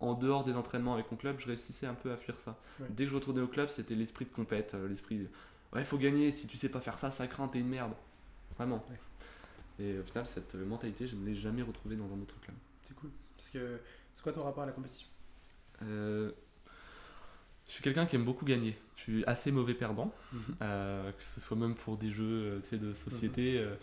[0.00, 2.58] en dehors des entraînements avec mon club, je réussissais un peu à fuir ça.
[2.80, 2.86] Ouais.
[2.90, 5.26] Dès que je retournais au club, c'était l'esprit de compète, euh, l'esprit de,
[5.74, 7.92] ouais, faut gagner, si tu sais pas faire ça, ça craint, t'es une merde.
[8.56, 8.84] Vraiment.
[8.90, 9.84] Ouais.
[9.84, 12.56] Et au final, cette mentalité, je ne l'ai jamais retrouvée dans un autre club.
[12.82, 13.10] C'est cool.
[13.36, 13.78] Parce que
[14.14, 15.06] c'est quoi ton rapport à la compétition?
[15.82, 16.32] Euh,
[17.68, 18.76] je suis quelqu'un qui aime beaucoup gagner.
[18.96, 20.40] Je suis assez mauvais perdant, Mhm.
[20.62, 23.58] euh, que ce soit même pour des jeux euh, tu sais, de société.
[23.58, 23.74] euh,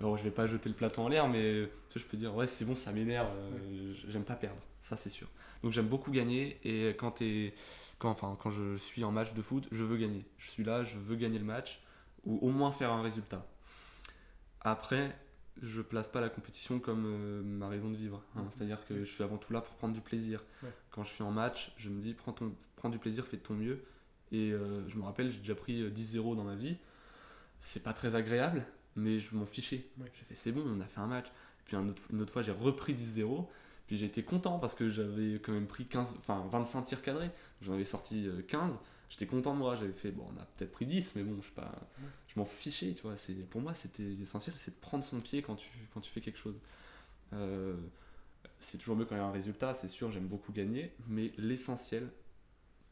[0.00, 2.34] alors je vais pas jeter le plateau en l'air, mais tu sais, je peux dire
[2.34, 3.28] ouais c'est bon, ça m'énerve.
[3.36, 5.28] euh, J'aime pas perdre, ça c'est sûr.
[5.62, 7.54] Donc j'aime beaucoup gagner et quand t'es
[7.98, 10.24] quand enfin quand je suis en match de foot, je veux gagner.
[10.38, 11.80] Je suis là, je veux gagner le match
[12.24, 13.46] ou au moins faire un résultat.
[14.60, 15.16] Après,
[15.60, 18.22] je place pas la compétition comme euh, ma raison de vivre.
[18.36, 18.42] hein.
[18.42, 18.48] Mhm.
[18.52, 20.42] C'est-à-dire que je suis avant tout là pour prendre du plaisir.
[20.62, 20.70] Ouais.
[20.90, 23.42] Quand je suis en match, je me dis prends, ton, prends du plaisir, fais de
[23.42, 23.84] ton mieux.
[24.32, 26.76] Et euh, je me rappelle, j'ai déjà pris euh, 10-0 dans ma vie.
[27.60, 28.64] C'est pas très agréable,
[28.96, 29.86] mais je m'en fichais.
[29.98, 30.10] Ouais.
[30.14, 31.26] J'ai fait c'est bon, on a fait un match.
[31.66, 33.46] Puis un autre- une autre fois, j'ai repris 10-0.
[33.86, 37.30] Puis j'ai été content parce que j'avais quand même pris 15, enfin 25 tirs cadrés.
[37.60, 38.78] J'en avais sorti euh, 15.
[39.12, 39.76] J'étais content de moi.
[39.76, 41.70] J'avais fait, bon, on a peut-être pris 10, mais bon, je sais pas.
[42.28, 43.16] Je m'en fichais, tu vois.
[43.18, 46.22] C'est, pour moi, c'était essentiel, c'est de prendre son pied quand tu, quand tu fais
[46.22, 46.56] quelque chose.
[47.34, 47.76] Euh,
[48.58, 51.30] c'est toujours mieux quand il y a un résultat, c'est sûr, j'aime beaucoup gagner, mais
[51.36, 52.10] l'essentiel,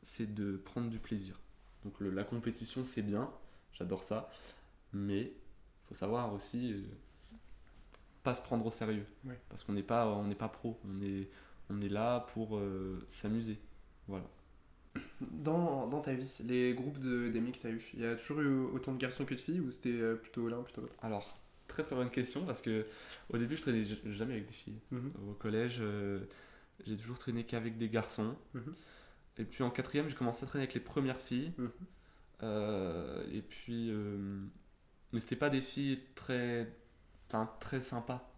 [0.02, 1.40] c'est de prendre du plaisir.
[1.84, 3.30] Donc le- la compétition, c'est bien,
[3.72, 4.30] j'adore ça,
[4.92, 5.32] mais il
[5.88, 6.82] faut savoir aussi euh,
[8.22, 9.06] pas se prendre au sérieux.
[9.24, 9.38] Ouais.
[9.48, 11.28] Parce qu'on n'est pas, on n'est pas pro, on est,
[11.70, 13.58] on est là pour euh, s'amuser.
[14.08, 14.26] Voilà.
[15.20, 18.16] Dans, dans ta vie, les groupes de- d'amis que tu as eu, il y a
[18.16, 20.96] toujours eu autant de garçons que de filles ou c'était euh, plutôt l'un, plutôt l'autre?
[21.02, 21.38] Alors,
[21.68, 22.86] très très bonne question parce que
[23.30, 24.78] au début, je traînais jamais avec des filles.
[24.90, 25.12] Mhm.
[25.28, 26.20] Au collège, euh,
[26.86, 28.36] j'ai toujours traîné qu'avec des garçons.
[28.54, 28.74] Mhm.
[29.38, 31.52] Et puis en quatrième, j'ai commencé à traîner avec les premières filles.
[31.58, 31.70] Mhm.
[32.42, 34.40] Euh, et puis, euh,
[35.12, 36.68] mais c'était pas des filles très,
[37.60, 38.30] très sympas.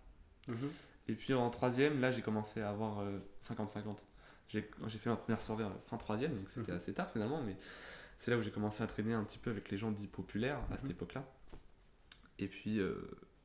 [1.08, 4.02] Et puis en troisième, là, j'ai commencé à avoir euh, 50-50.
[4.52, 6.76] J'ai fait ma première soirée fin troisième, donc c'était Mhm.
[6.78, 7.56] assez tard finalement, mais
[8.18, 10.60] c'est là où j'ai commencé à traîner un petit peu avec les gens dits populaires
[10.70, 10.90] à cette Mhm.
[10.92, 11.24] époque-là.
[12.38, 12.94] Et puis euh,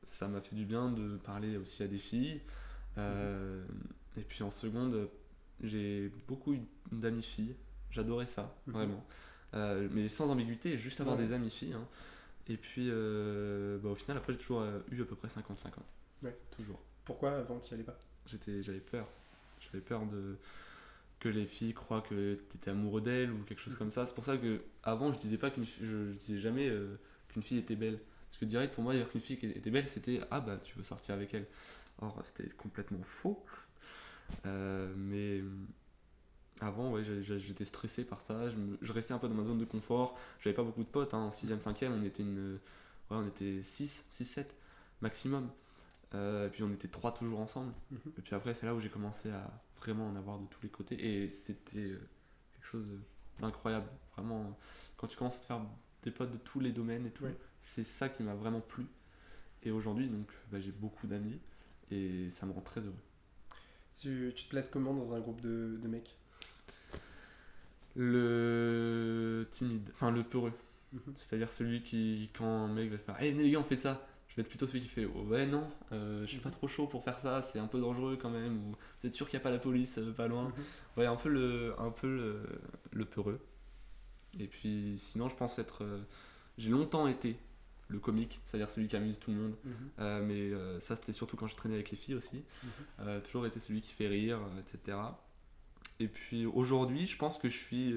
[0.04, 2.40] ça m'a fait du bien de parler aussi à des filles.
[2.98, 3.64] Euh,
[4.16, 5.08] Et puis en seconde,
[5.62, 7.54] j'ai beaucoup eu d'amis filles.
[7.92, 8.72] J'adorais ça, Mhm.
[8.72, 9.06] vraiment.
[9.54, 11.24] Euh, mais sans ambiguïté, juste avoir Ouais.
[11.26, 11.74] des amis filles.
[11.74, 11.86] hein.
[12.48, 15.84] Et puis bah, au final, après, j'ai toujours eu à peu près 50-50.
[16.22, 16.36] Ouais.
[16.56, 16.80] Toujours.
[17.04, 17.96] Pourquoi avant tu y allais pas?
[18.26, 19.06] J'avais peur.
[19.60, 20.36] J'avais peur de
[21.20, 24.06] que les filles croient que tu étais amoureux d'elles ou quelque chose comme ça.
[24.06, 26.96] C'est pour ça que avant je disais pas qu'une je, je disais jamais euh,
[27.28, 27.98] qu'une fille était belle.
[28.30, 30.82] Parce que direct pour moi dire qu'une fille était belle c'était ah bah tu veux
[30.84, 31.46] sortir avec elle.
[32.00, 33.44] Or c'était complètement faux.
[34.46, 35.42] Euh, mais
[36.60, 38.50] avant ouais j'étais stressé par ça.
[38.50, 40.18] Je, me- je restais un peu dans ma zone de confort.
[40.40, 41.14] J'avais pas beaucoup de potes.
[41.14, 41.18] Hein.
[41.18, 42.54] En 6ème, 5ème on était une
[43.10, 44.54] ouais, on était 6, 6, 7
[45.00, 45.50] maximum.
[46.14, 47.72] Euh, et puis on était trois toujours ensemble.
[47.90, 47.98] Mhm.
[48.18, 49.50] Et puis après, c'est là où j'ai commencé à
[49.80, 50.96] vraiment en avoir de tous les côtés.
[51.22, 52.00] Et c'était euh,
[52.52, 52.86] quelque chose
[53.40, 53.88] d'incroyable.
[54.16, 54.58] Vraiment,
[54.96, 55.60] quand tu commences à te faire
[56.02, 57.36] des potes de tous les domaines et tout, Ouais.
[57.60, 58.86] c'est ça qui m'a vraiment plu.
[59.64, 61.38] Et aujourd'hui, donc, bah, j'ai beaucoup d'amis
[61.90, 62.94] et ça me rend très heureux.
[64.00, 66.16] tu, tu te places comment dans un groupe de, de mecs?
[67.96, 70.52] Le timide, enfin le peureux.
[70.92, 71.00] Mhm.
[71.18, 73.76] C'est-à-dire celui qui, quand un mec va se faire Hey, venez les gars, on fait
[73.78, 74.06] ça.
[74.38, 76.86] Vais être plutôt celui qui fait oh, Ouais, non, euh, je suis pas trop chaud
[76.86, 78.56] pour faire ça, c'est un peu dangereux quand même.
[78.68, 80.64] Ou vous êtes sûr qu'il n'y a pas la police euh, pas loin Mhm.
[80.96, 82.42] Ouais, un peu le, un peu le,
[82.92, 83.40] le peureux.
[84.38, 85.82] Et puis sinon, je pense être.
[85.82, 85.98] euh,
[86.56, 87.36] j'ai longtemps été
[87.88, 89.54] le comique, c'est-à-dire celui qui amuse tout le monde.
[89.64, 89.72] Mhm.
[89.98, 92.44] Euh, mais euh, ça, c'était surtout quand je traînais avec les filles aussi.
[92.62, 93.20] Mhm.
[93.22, 94.98] Toujours été celui qui fait rire, etc.
[95.98, 97.92] Et puis aujourd'hui, je pense que je suis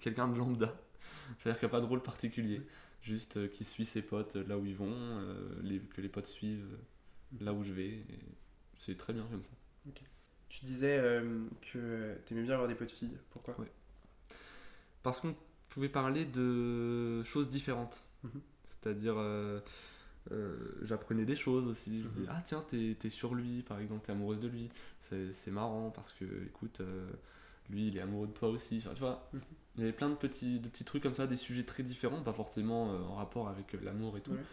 [0.00, 0.74] quelqu'un de lambda.
[1.38, 2.60] C'est-à-dire qu'il n'y a pas de rôle particulier.
[3.06, 6.08] Juste euh, qui suit ses potes euh, là où ils vont, euh, les, que les
[6.08, 6.76] potes suivent
[7.40, 8.04] là où je vais.
[8.78, 9.50] C'est très bien comme ça.
[10.48, 11.22] Tu disais
[11.72, 13.16] que t'aimais bien avoir des potes filles.
[13.30, 13.58] Pourquoi?
[13.60, 13.70] Ouais.
[15.02, 15.34] Parce qu'on
[15.68, 18.04] pouvait parler de choses différentes.
[18.24, 18.40] Mhm.
[18.64, 19.60] C'est-à-dire, euh,
[20.32, 22.02] euh, j'apprenais des choses aussi.
[22.02, 22.14] Je Mhm.
[22.14, 24.70] disais, ah tiens, t'es es sur lui, par exemple, t'es amoureuse de lui.
[25.00, 27.06] C'est c'est marrant parce que, écoute, euh,
[27.70, 28.78] lui, il est amoureux de toi aussi.
[28.78, 29.40] Enfin, tu vois, Mhm.
[29.76, 32.22] il y avait plein de petits, de petits trucs comme ça, des sujets très différents,
[32.22, 34.32] pas forcément euh, en rapport avec euh, l'amour et tout.
[34.32, 34.44] Ouais.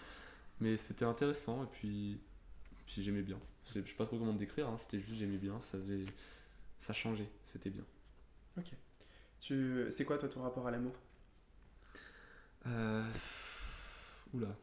[0.60, 2.20] Mais c'était intéressant et puis,
[2.86, 3.40] puis j'aimais bien.
[3.66, 6.06] Je sais pas trop comment te décrire, hein, c'était juste j'aimais bien, ça, faisait-
[6.80, 7.84] ça changeait, c'était bien.
[9.40, 9.88] tu...
[9.92, 10.94] C'est quoi toi ton rapport à l'amour?
[12.66, 13.06] Euh...
[14.34, 14.56] Oula.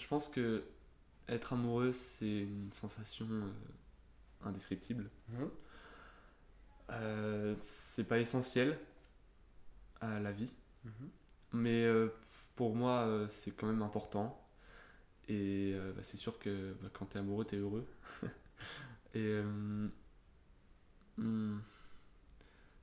[0.00, 0.62] Je pense que
[1.28, 3.26] être amoureux, c'est une sensation
[4.44, 5.10] indescriptible.
[5.28, 5.50] Mhm.
[6.90, 8.78] Euh, c'est pas essentiel
[10.00, 10.50] à la vie,
[10.84, 11.10] Mhm.
[11.52, 12.08] mais euh,
[12.56, 14.40] pour moi, euh, c'est quand même important.
[15.28, 17.86] Et euh, bah, c'est sûr que bah, quand t'es amoureux, t'es heureux.
[19.14, 19.40] Et
[21.18, 21.58] hmm.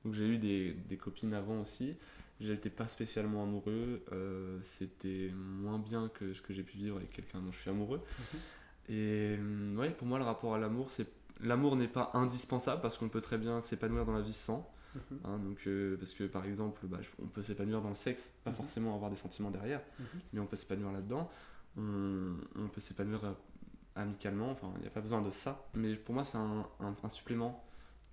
[0.04, 1.96] donc j'ai eu des, des copines avant aussi.
[2.40, 4.04] J'étais pas spécialement amoureux.
[4.12, 7.70] euh, C'était moins bien que ce que j'ai pu vivre avec quelqu'un dont je suis
[7.70, 8.02] amoureux.
[8.20, 8.42] Mhm.
[8.90, 9.38] Et
[9.78, 11.08] ouais, pour moi, le rapport à l'amour, c'est
[11.42, 14.72] l'amour n'est pas indispensable parce qu'on peut très bien s'épanouir dans la vie sans.
[14.96, 15.20] Mhm.
[15.26, 18.52] hein, donc, euh, parce que par exemple, bah, on peut s'épanouir dans le sexe, pas
[18.52, 18.56] Mhm.
[18.58, 20.06] forcément avoir des sentiments derrière, Mhm.
[20.34, 21.30] mais on peut s'épanouir là-dedans.
[21.78, 23.34] On, on peut s'épanouir euh,
[23.96, 25.68] amicalement, enfin, il n'y a pas besoin de ça.
[25.74, 27.64] Mais pour moi, c'est un, un, un supplément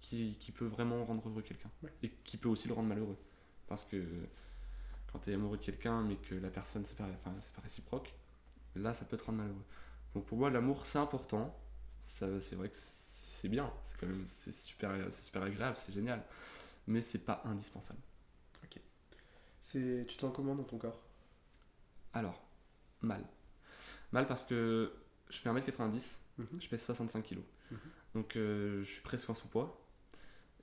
[0.00, 1.92] qui, qui peut vraiment rendre heureux quelqu'un Ouais.
[2.02, 3.16] et qui peut aussi le rendre malheureux.
[3.68, 4.02] Parce que
[5.12, 8.12] quand tu es amoureux de quelqu'un, mais que la personne, c'est pas, enfin, pas réciproque,
[8.74, 9.62] là, ça peut te rendre malheureux.
[10.14, 11.56] Donc pour moi, l'amour, c'est important.
[12.00, 12.76] C'est vrai que
[13.43, 16.22] c'est bien, c'est quand même c'est super, c'est super agréable, c'est génial.
[16.86, 18.01] Mais c'est pas indispensable.
[19.61, 20.05] C'est...
[20.09, 21.01] Tu te sens comment dans ton corps?
[22.12, 22.43] Alors,
[23.01, 23.24] mal.
[24.12, 24.93] Mal parce que
[25.30, 26.47] je fais 1m90, Mhm.
[26.61, 27.38] je pèse 65 kg.
[27.70, 27.78] Mhm.
[28.14, 29.78] Donc euh, je suis presque en sous-poids.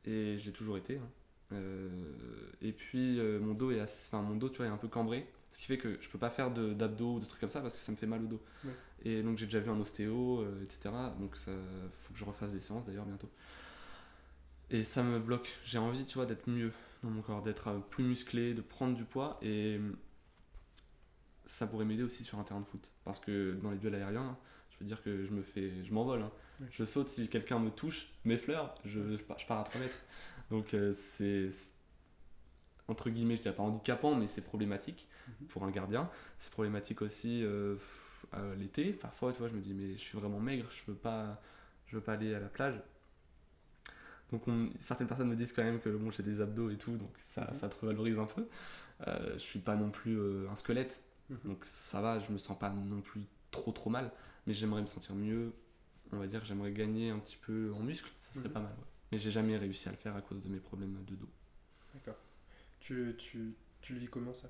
[0.06, 0.98] Et je l'ai toujours été.
[0.98, 1.10] hein.
[1.54, 4.78] Euh, et puis euh, mon dos est assez- enfin, mon dos tu vois, est un
[4.78, 5.28] peu cambré.
[5.52, 7.76] Ce qui fait que je peux pas faire d'abdos ou de trucs comme ça parce
[7.76, 8.42] que ça me fait mal au dos.
[8.64, 8.72] Ouais.
[9.04, 10.94] Et donc j'ai déjà vu un ostéo, euh, etc.
[11.20, 11.52] Donc ça
[11.98, 13.30] faut que je refasse des séances d'ailleurs bientôt.
[14.70, 15.50] Et ça me bloque.
[15.66, 16.72] J'ai envie, tu vois, d'être mieux
[17.04, 19.40] dans mon corps, d'être euh, plus musclé, de prendre du poids.
[19.42, 19.92] Et euh,
[21.46, 22.92] ça pourrait m'aider aussi sur un terrain de foot.
[23.04, 24.38] Parce que dans les duels aériens,
[24.70, 26.22] je peux dire que je me fais, je m'envole.
[26.22, 26.32] hein.
[26.62, 26.68] Ouais.
[26.72, 30.00] Je saute si quelqu'un me touche, m'effleure, je, je, pars, je pars à 3 mètres.
[30.52, 31.70] Donc euh, c'est c'est-
[32.88, 35.08] entre guillemets, je dirais pas handicapant, mais c'est problématique
[35.42, 35.48] Mhm.
[35.48, 36.10] pour un gardien.
[36.38, 37.76] C'est problématique aussi euh,
[38.36, 38.94] euh, l'été.
[38.94, 41.42] Parfois, tu vois, je me dis mais je suis vraiment maigre, je veux pas,
[41.88, 42.82] je veux pas aller à la plage.
[44.32, 46.96] Donc on- certaines personnes me disent quand même que bon, j'ai des abdos et tout,
[46.98, 47.60] donc ça, Mhm.
[47.60, 48.48] ça te revalorise un peu.
[49.08, 51.38] Euh, je suis pas non plus euh, un squelette, Mhm.
[51.46, 53.22] donc ça va, je me sens pas non plus
[53.52, 54.12] trop trop mal,
[54.46, 55.52] mais j'aimerais me sentir mieux.
[56.12, 58.72] On va dire, j'aimerais gagner un petit peu en muscle, ça serait pas mal.
[58.72, 58.86] ouais.
[59.12, 61.30] Mais j'ai jamais réussi à le faire à cause de mes problèmes de dos.
[61.96, 62.18] D'accord.
[62.80, 64.50] Tu, tu, tu le vis comment ça?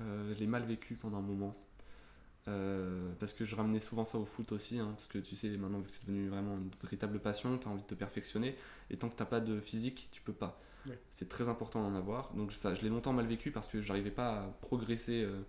[0.00, 1.56] Euh, je l'ai mal vécu pendant un moment.
[2.48, 5.48] Euh, parce que je ramenais souvent ça au foot aussi, hein, parce que tu sais,
[5.56, 8.54] maintenant, vu que c'est devenu vraiment une véritable passion, tu as envie de te perfectionner,
[8.88, 10.60] et tant que t'as pas de physique, tu peux pas.
[10.86, 10.96] Ouais.
[11.10, 12.32] C'est très important d'en avoir.
[12.34, 15.22] Donc ça, je l'ai longtemps mal vécu parce que j'arrivais pas à progresser.
[15.24, 15.40] euh,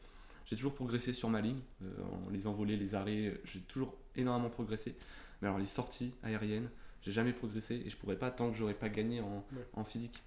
[0.47, 1.87] j'ai toujours progressé sur ma ligne, euh,
[2.27, 4.95] en les envolées, les arrêts, j'ai toujours énormément progressé.
[5.41, 6.69] Mais alors les sorties aériennes,
[7.03, 9.67] j'ai jamais progressé et je pourrais pas tant que j'aurais pas gagné en, Ouais.
[9.73, 10.23] en physique.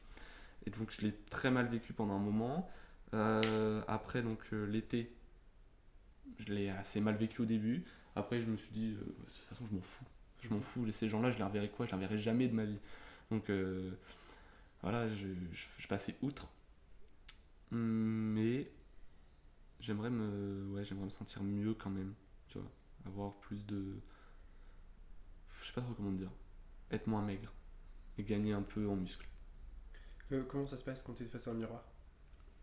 [0.66, 2.70] Et donc je l'ai très mal vécu pendant un moment.
[3.12, 5.12] Euh, après donc euh, l'été,
[6.38, 7.84] je l'ai assez mal vécu au début.
[8.14, 10.04] Après je me suis dit, euh, de toute façon je m'en fous.
[10.42, 11.86] Je m'en fous, ces gens-là, je les reverrai quoi?
[11.86, 12.78] Je les reverrai jamais de ma vie.
[13.30, 13.50] Donc
[14.82, 16.48] voilà, je, je, je passais outre.
[17.70, 18.70] Mais
[19.80, 22.14] j'aimerais me, ouais, me sentir mieux quand même.
[22.48, 22.70] Tu vois,
[23.06, 24.00] avoir plus de.
[25.60, 26.30] Je sais pas trop comment dire.
[26.90, 27.52] Être moins maigre.
[28.18, 29.26] Et gagner un peu en muscle.
[30.48, 31.84] Comment ça se passe quand tu es face à un miroir?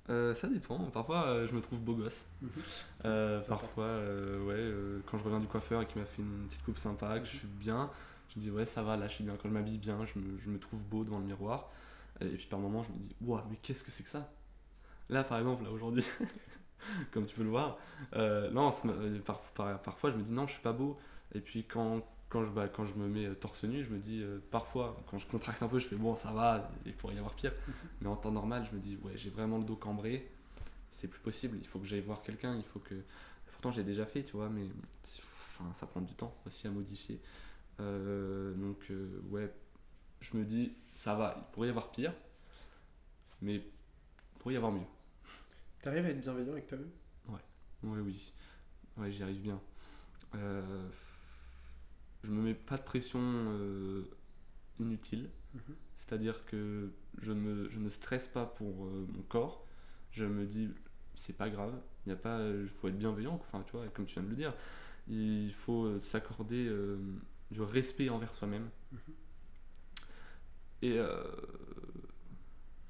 [0.09, 0.77] Euh, ça dépend.
[0.85, 2.23] Parfois, euh, je me trouve beau gosse.
[2.41, 2.49] Mhm.
[3.05, 3.87] Euh, parfois,
[4.45, 4.71] ouais,
[5.05, 7.37] quand je reviens du coiffeur et qu'il m'a fait une petite coupe sympa, que je
[7.37, 7.89] suis bien,
[8.33, 9.35] je me dis ouais, ça va, là, je suis bien.
[9.41, 11.69] Quand je m'habille bien, je me, je me trouve beau devant le miroir.
[12.21, 14.31] Et puis par moments, je me dis, waouh, mais qu'est-ce que c'est que ça?
[15.09, 16.03] Là, par exemple, là aujourd'hui,
[17.11, 17.77] comme tu peux le voir,
[18.15, 18.71] non,
[19.25, 20.97] par- par- parfois, je me dis non, je suis pas beau.
[21.35, 23.99] Et puis quand, quand, je, bah, quand je me mets euh, torse nu, je me
[23.99, 27.15] dis, euh, parfois, quand je contracte un peu, je fais bon, ça va, il pourrait
[27.15, 27.53] y avoir pire.
[28.01, 30.29] Mais en temps normal, je me dis, ouais, j'ai vraiment le dos cambré,
[30.91, 32.95] c'est plus possible, il faut que j'aille voir quelqu'un, il faut que.
[33.51, 34.67] Pourtant, j'ai déjà fait, tu vois, mais
[35.59, 37.19] enfin, ça prend du temps aussi à modifier.
[37.79, 39.51] Euh, donc, euh, ouais,
[40.19, 42.13] je me dis, ça va, il pourrait y avoir pire,
[43.41, 43.63] mais il
[44.39, 44.85] pourrait y avoir mieux.
[45.81, 46.91] T'arrives à être bienveillant avec toi-même?
[47.29, 48.33] Oui, oui,
[48.97, 49.59] ouais, j'y arrive bien.
[50.35, 50.89] Euh,
[52.27, 54.03] je me mets pas de pression euh,
[54.79, 55.29] inutile.
[55.53, 55.75] Mhm.
[55.99, 59.65] C'est-à-dire que je, me, je ne stresse pas pour euh, mon corps.
[60.11, 60.69] Je me dis,
[61.15, 61.73] c'est pas grave.
[62.05, 63.35] Il n'y a pas, il faut être bienveillant.
[63.35, 64.53] Enfin, tu vois, comme tu viens de le dire,
[65.07, 66.97] il faut euh, s'accorder euh,
[67.51, 68.69] du respect envers soi-même.
[68.91, 68.99] Mhm.
[70.83, 71.23] Et euh,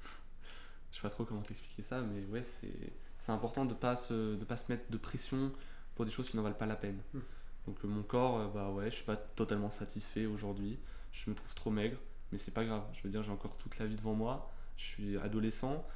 [0.90, 4.36] je sais pas trop comment t'expliquer ça, mais ouais, c'est c'est important de pas se,
[4.36, 5.52] de pas se mettre de pression
[5.94, 7.00] pour des choses qui n'en valent pas la peine.
[7.12, 7.22] Mhm.
[7.68, 10.78] Donc mon corps, euh, bah ouais, je suis pas totalement satisfait aujourd'hui.
[11.12, 11.98] Je me trouve trop maigre,
[12.32, 12.82] mais c'est pas grave.
[12.94, 14.50] Je veux dire, j'ai encore toute la vie devant moi.
[14.78, 15.86] Je suis adolescent,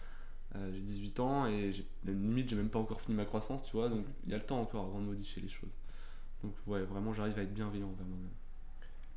[0.57, 1.73] euh, j'ai 18 ans et
[2.05, 3.89] limite j'ai même pas encore fini ma croissance, tu vois.
[3.89, 5.77] Donc il y a le temps encore avant de modifier les choses.
[6.45, 8.31] Donc ouais, vraiment j'arrive à être bienveillant envers moi-même.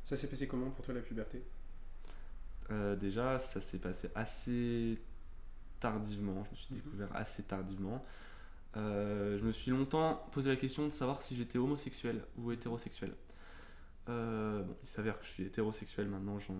[0.04, 1.42] Ça s'est passé comment pour toi la puberté?
[2.70, 4.98] Euh, déjà, ça s'est passé assez
[5.80, 6.44] tardivement.
[6.46, 6.80] Je me suis Mhm.
[6.82, 8.04] découvert assez tardivement.
[8.76, 13.14] Euh, je me suis longtemps posé la question de savoir si j'étais homosexuel ou hétérosexuel.
[14.08, 16.52] Euh, bon, il s'avère que je suis hétérosexuel maintenant, je,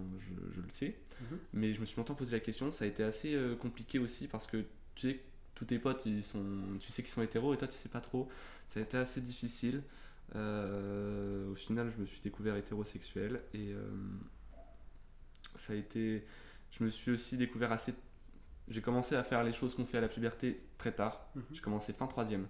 [0.55, 0.97] je le sais.
[1.21, 1.39] Mhm.
[1.53, 2.73] Mais je me suis longtemps posé la question.
[2.73, 4.65] Ça a été assez euh, compliqué aussi parce que
[4.95, 5.21] tu sais,
[5.55, 6.45] tous tes potes, ils sont,
[6.81, 8.29] tu sais qu'ils sont hétéros et toi, tu sais pas trop.
[8.71, 9.83] Ça a été assez difficile.
[10.35, 13.75] Euh, au final, je me suis découvert hétérosexuel et
[15.55, 16.25] ça a été.
[16.73, 17.95] Je me suis aussi découvert assez.
[18.69, 21.27] J'ai commencé à faire les choses qu'on fait à la puberté très tard.
[21.35, 21.43] Mhm.
[21.53, 22.47] J'ai commencé fin troisième.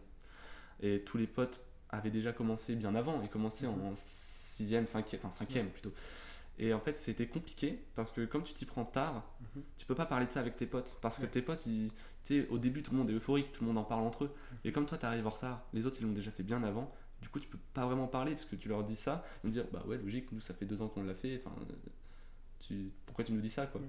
[0.81, 1.61] Et tous les potes
[1.91, 3.21] avaient déjà commencé bien avant.
[3.23, 5.93] Ils commençaient en sixième, cinquième, enfin cinquième plutôt.
[6.59, 9.63] Et en fait, c'était compliqué parce que comme tu t'y prends tard, Mhm.
[9.77, 10.97] tu peux pas parler de ça avec tes potes.
[11.03, 11.29] Parce que Ouais.
[11.29, 11.91] tes potes, ils,
[12.51, 14.35] au début, tout le monde est euphorique, tout le monde en parle entre eux.
[14.65, 16.91] Et comme toi, tu arrives en retard, les autres, ils l'ont déjà fait bien avant.
[17.21, 19.23] Du coup, tu peux pas vraiment parler parce que tu leur dis ça.
[19.45, 21.43] Ils vont dire, bah ouais, logique, nous, ça fait deux ans qu'on l'a fait.
[21.45, 21.55] Enfin,
[22.61, 23.81] tu, pourquoi tu nous dis ça, quoi?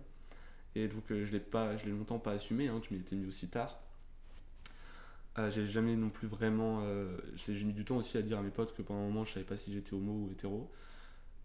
[0.77, 3.15] Et donc, euh, je l'ai pas, je l'ai longtemps pas assumé, hein, je m'y étais
[3.15, 3.79] mis aussi tard.
[5.37, 6.81] Euh, j'ai jamais non plus vraiment.
[6.83, 9.23] euh, j'ai mis du temps aussi à dire à mes potes que pendant un moment,
[9.25, 10.71] je savais pas si j'étais homo ou hétéro.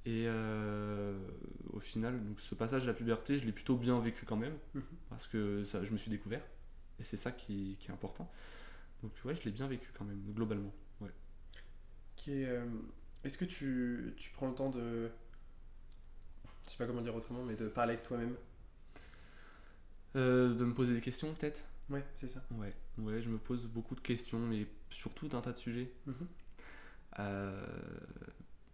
[0.07, 1.19] Et euh,
[1.73, 4.57] au final, donc ce passage de la puberté, je l'ai plutôt bien vécu quand même,
[4.75, 4.83] Mhm.
[5.11, 6.43] parce que ça, je me suis découvert,
[7.01, 8.31] et c'est ça qui, qui est important.
[9.03, 10.73] Donc ouais, je l'ai bien vécu quand même, globalement.
[11.01, 11.11] Ouais.
[13.25, 15.11] Est-ce que tu, tu prends le temps de.
[16.67, 18.37] Je sais pas comment dire autrement, mais de parler avec toi-même?
[20.15, 21.65] Euh, de me poser des questions peut-être?
[21.89, 22.43] Ouais, c'est ça.
[22.53, 25.91] Ouais, ouais, je me pose beaucoup de questions, mais surtout d'un tas de sujets.
[26.07, 26.27] Mhm.
[27.19, 27.67] Euh,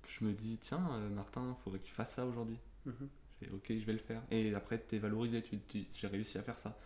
[0.07, 2.59] je me dis, tiens, euh, Martin, faudrait que tu fasses ça aujourd'hui.
[2.87, 3.09] Mhm.
[3.41, 4.23] Je fais, ok, je vais le faire.
[4.31, 6.77] Et après, tu es valorisé, tu te dis, j'ai réussi à faire ça.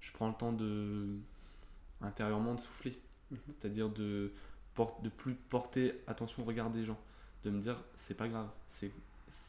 [0.00, 1.16] Je prends le temps de,
[2.00, 2.98] intérieurement, de souffler.
[3.30, 3.38] Mhm.
[3.60, 4.32] C'est-à-dire de,
[5.02, 6.98] de plus porter attention au regard des gens.
[7.42, 8.48] De me dire, c'est pas grave.
[8.68, 8.90] C'est,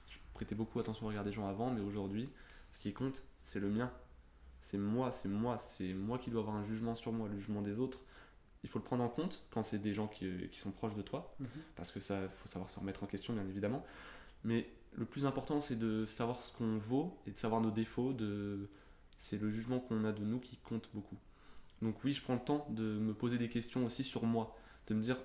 [0.10, 2.30] je prêtais beaucoup attention au regard des gens avant, mais aujourd'hui,
[2.72, 3.92] ce qui compte, c'est le mien.
[4.70, 7.28] C'est moi, c'est moi, c'est moi qui dois avoir un jugement sur moi.
[7.30, 8.00] Le jugement des autres,
[8.64, 11.02] il faut le prendre en compte quand c'est des gens qui, qui sont proches de
[11.04, 11.48] toi Mhm.
[11.76, 13.86] parce que ça faut savoir se remettre en question bien évidemment
[14.44, 18.12] mais le plus important c'est de savoir ce qu'on vaut et de savoir nos défauts
[18.14, 18.68] de
[19.20, 21.18] c'est le jugement qu'on a de nous qui compte beaucoup
[21.84, 24.56] donc oui je prends le temps de me poser des questions aussi sur moi
[24.88, 25.18] de me dire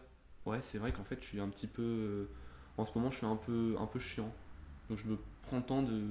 [0.44, 2.28] ouais c'est vrai qu'en fait je suis un petit peu euh,
[2.76, 4.30] en ce moment je suis un peu un peu chiant
[4.90, 6.02] donc je me prends le temps de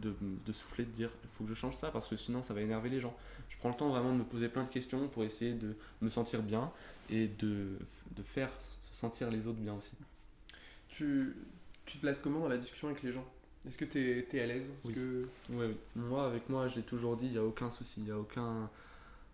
[0.00, 0.14] de,
[0.46, 2.60] de souffler, de dire il faut que je change ça parce que sinon ça va
[2.62, 3.16] énerver les gens.
[3.48, 6.08] Je prends le temps vraiment de me poser plein de questions pour essayer de me
[6.10, 6.70] sentir bien
[7.10, 7.78] et de,
[8.16, 8.50] de faire
[8.82, 9.94] se sentir les autres bien aussi.
[10.88, 11.34] Tu,
[11.86, 13.24] tu te places comment dans la discussion avec les gens?
[13.68, 14.72] Est-ce que tu es, à l'aise?
[14.84, 14.94] Oui.
[14.94, 15.28] que...
[15.50, 15.76] Ouais, oui.
[15.96, 18.70] Moi, avec moi, j'ai toujours dit, il n'y a aucun souci, il n'y a aucun,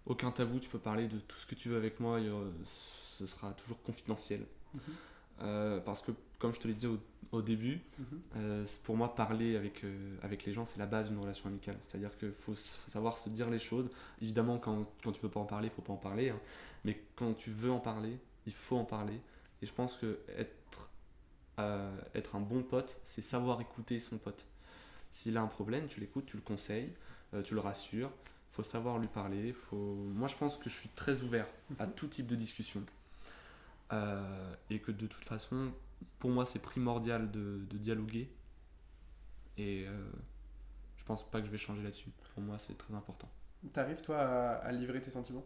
[0.06, 2.44] aucun tabou, tu peux parler de tout ce que tu veux avec moi, y aura-
[2.64, 4.40] ce sera toujours confidentiel.
[4.74, 4.80] Mhm.
[5.42, 6.98] Euh, parce que, comme je te l'ai dit au,
[7.32, 8.20] au début, Mhm.
[8.36, 11.76] euh, pour moi, parler avec, euh, avec les gens, c'est la base d'une relation amicale.
[11.82, 12.54] C'est-à-dire qu'il faut,
[12.88, 13.88] savoir se dire les choses.
[14.22, 16.30] Évidemment, quand, quand tu veux pas en parler, il faut pas en parler.
[16.30, 16.40] hein.
[16.84, 19.20] Mais quand tu veux en parler, il faut en parler.
[19.62, 20.90] Et je pense que être,
[21.58, 24.44] euh, être un bon pote, c'est savoir écouter son pote.
[25.12, 26.92] S'il a un problème, tu l'écoutes, tu le conseilles,
[27.44, 28.10] tu le rassures.
[28.52, 29.52] faut savoir lui parler.
[29.52, 29.94] Faut...
[30.14, 31.46] Moi, je pense que je suis très ouvert
[31.80, 32.84] à tout type de discussion.
[33.92, 35.72] Euh, et que de toute façon,
[36.18, 38.30] pour moi, c'est primordial de, de dialoguer.
[39.56, 40.10] Et euh,
[40.96, 42.10] je pense pas que je vais changer là-dessus.
[42.34, 43.28] Pour moi, c'est très important.
[43.72, 45.44] T'arrives toi à, à livrer tes sentiments?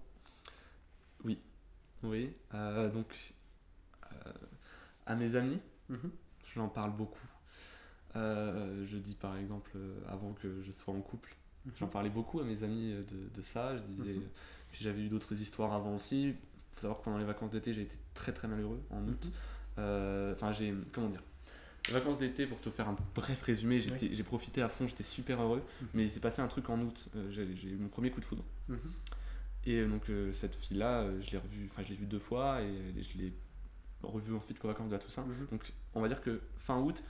[2.04, 3.34] Oui, euh, donc
[4.12, 4.32] euh,
[5.06, 6.10] à mes amis, Mhm.
[6.54, 7.26] j'en parle beaucoup.
[8.16, 9.72] Euh, je dis par exemple,
[10.08, 11.34] avant que je sois en couple,
[11.78, 13.76] j'en parlais beaucoup à mes amis de, de ça.
[13.76, 14.28] Je disais, Mhm.
[14.70, 16.28] puis j'avais eu d'autres histoires avant aussi.
[16.30, 16.34] Il
[16.74, 19.32] faut savoir que pendant les vacances d'été, j'ai été très très malheureux en août.
[19.78, 20.74] Euh, Enfin, j'ai.
[20.92, 21.22] Comment dire
[21.90, 25.62] vacances d'été, pour te faire un bref résumé, j'ai profité à fond, j'étais super heureux.
[25.80, 25.88] Mhm.
[25.94, 27.08] Mais il s'est passé un truc en août.
[27.16, 28.44] euh, j'ai eu mon premier coup de foudre.
[28.68, 28.78] Mhm.
[29.64, 32.18] Et euh, donc, euh, cette fille-là, euh, je l'ai revue, enfin, je l'ai vue deux
[32.18, 33.32] fois et je l'ai
[34.02, 35.24] revue ensuite qu'aux vacances de la Toussaint.
[35.24, 35.46] Mhm.
[35.50, 37.02] Donc, on va dire que fin août,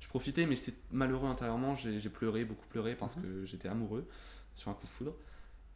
[0.00, 1.74] je profitais, mais j'étais malheureux intérieurement.
[1.74, 4.06] J'ai pleuré, beaucoup pleuré parce que j'étais amoureux
[4.54, 5.14] sur un coup de foudre.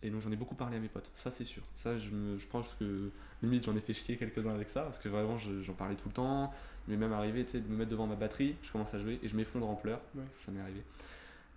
[0.03, 1.63] Et donc, j'en ai beaucoup parlé à mes potes, ça c'est sûr.
[1.77, 3.11] Ça, je, me- je pense que
[3.43, 6.09] limite, j'en ai fait chier quelques-uns avec ça parce que vraiment, je- j'en parlais tout
[6.09, 6.55] le temps.
[6.89, 9.01] Il m'est même arrivé tu sais, de me mettre devant ma batterie, je commence à
[9.01, 10.01] jouer et je m'effondre en pleurs.
[10.15, 10.25] Ouais.
[10.45, 10.83] Ça m'est arrivé.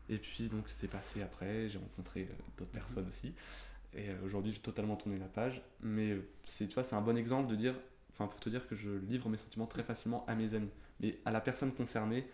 [0.10, 3.34] Et puis, donc, c'est passé après, j'ai rencontré euh, d'autres personnes aussi.
[3.94, 5.62] Et euh, aujourd'hui, j'ai totalement tourné la page.
[5.82, 7.76] Mais euh, c'est, tu vois, c'est un bon exemple de dire,
[8.12, 10.70] enfin, pour te dire que je livre mes sentiments très facilement à mes amis.
[11.00, 12.28] Mais à la personne concernée,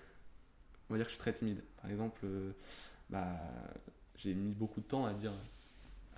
[0.89, 1.62] on va dire que je suis très timide.
[1.82, 2.26] Par exemple,
[3.12, 3.38] bah,
[4.18, 5.34] j'ai mis beaucoup de temps à dire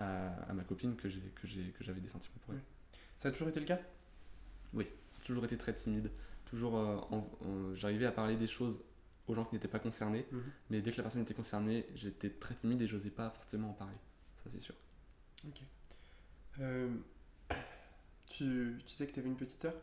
[0.01, 2.61] à, à ma copine que, j'ai, que, j'ai, que j'avais des sentiments pour elle.
[3.17, 3.79] Ça a toujours été le cas?
[4.77, 6.09] J'ai toujours été très timide.
[6.45, 8.81] Toujours, euh, j'arrivais à parler des choses
[9.27, 10.25] aux gens qui n'étaient pas concernés.
[10.31, 10.43] Mhm.
[10.71, 13.73] Mais dès que la personne était concernée, j'étais très timide et j'osais pas forcément en
[13.73, 13.95] parler.
[14.43, 14.73] Ça, c'est sûr.
[16.59, 16.89] Euh,
[18.29, 19.75] tu, tu sais que tu avais une petite sœur?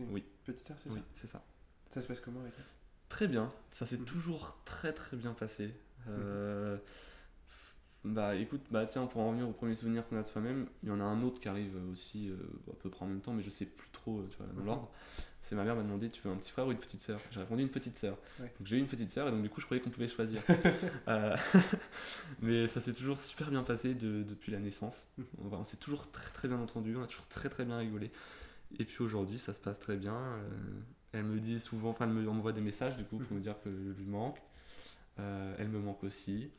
[0.00, 0.24] Oui.
[0.44, 1.04] petite sœur, c'est Oui, ça?
[1.16, 1.44] c'est ça.
[1.90, 2.64] Ça se passe comment avec elle?
[3.08, 4.04] Très bien, ça s'est Mhm.
[4.06, 5.74] toujours très très bien passé.
[6.08, 6.78] Euh,
[8.04, 10.88] Bah écoute, bah tiens, pour en revenir au premier souvenir qu'on a de soi-même, il
[10.88, 12.34] y en a un autre qui arrive aussi euh,
[12.70, 14.60] à peu près en même temps, mais je sais plus trop, euh, tu vois, dans
[14.60, 14.66] Mhm.
[14.66, 14.90] l'ordre.
[15.42, 17.20] C'est ma mère m'a demandé, tu veux un petit frère ou une petite sœur?
[17.30, 18.16] J'ai répondu une petite sœur.
[18.40, 18.52] Ouais.
[18.58, 20.40] Donc j'ai eu une petite sœur et donc du coup je croyais qu'on pouvait choisir.
[21.08, 21.36] Euh,
[22.42, 25.06] mais ça s'est toujours super bien passé de- depuis la naissance.
[25.18, 25.24] Mhm.
[25.52, 28.10] On, s'est toujours très très bien entendu, on a toujours très très bien rigolé.
[28.78, 30.14] Et puis aujourd'hui, ça se passe très bien.
[30.16, 30.48] euh,
[31.12, 33.38] elle me dit souvent, enfin, elle me- m'envoie des messages du coup pour Mhm.
[33.38, 34.38] me dire que je lui manque.
[35.58, 36.50] Elle me manque aussi.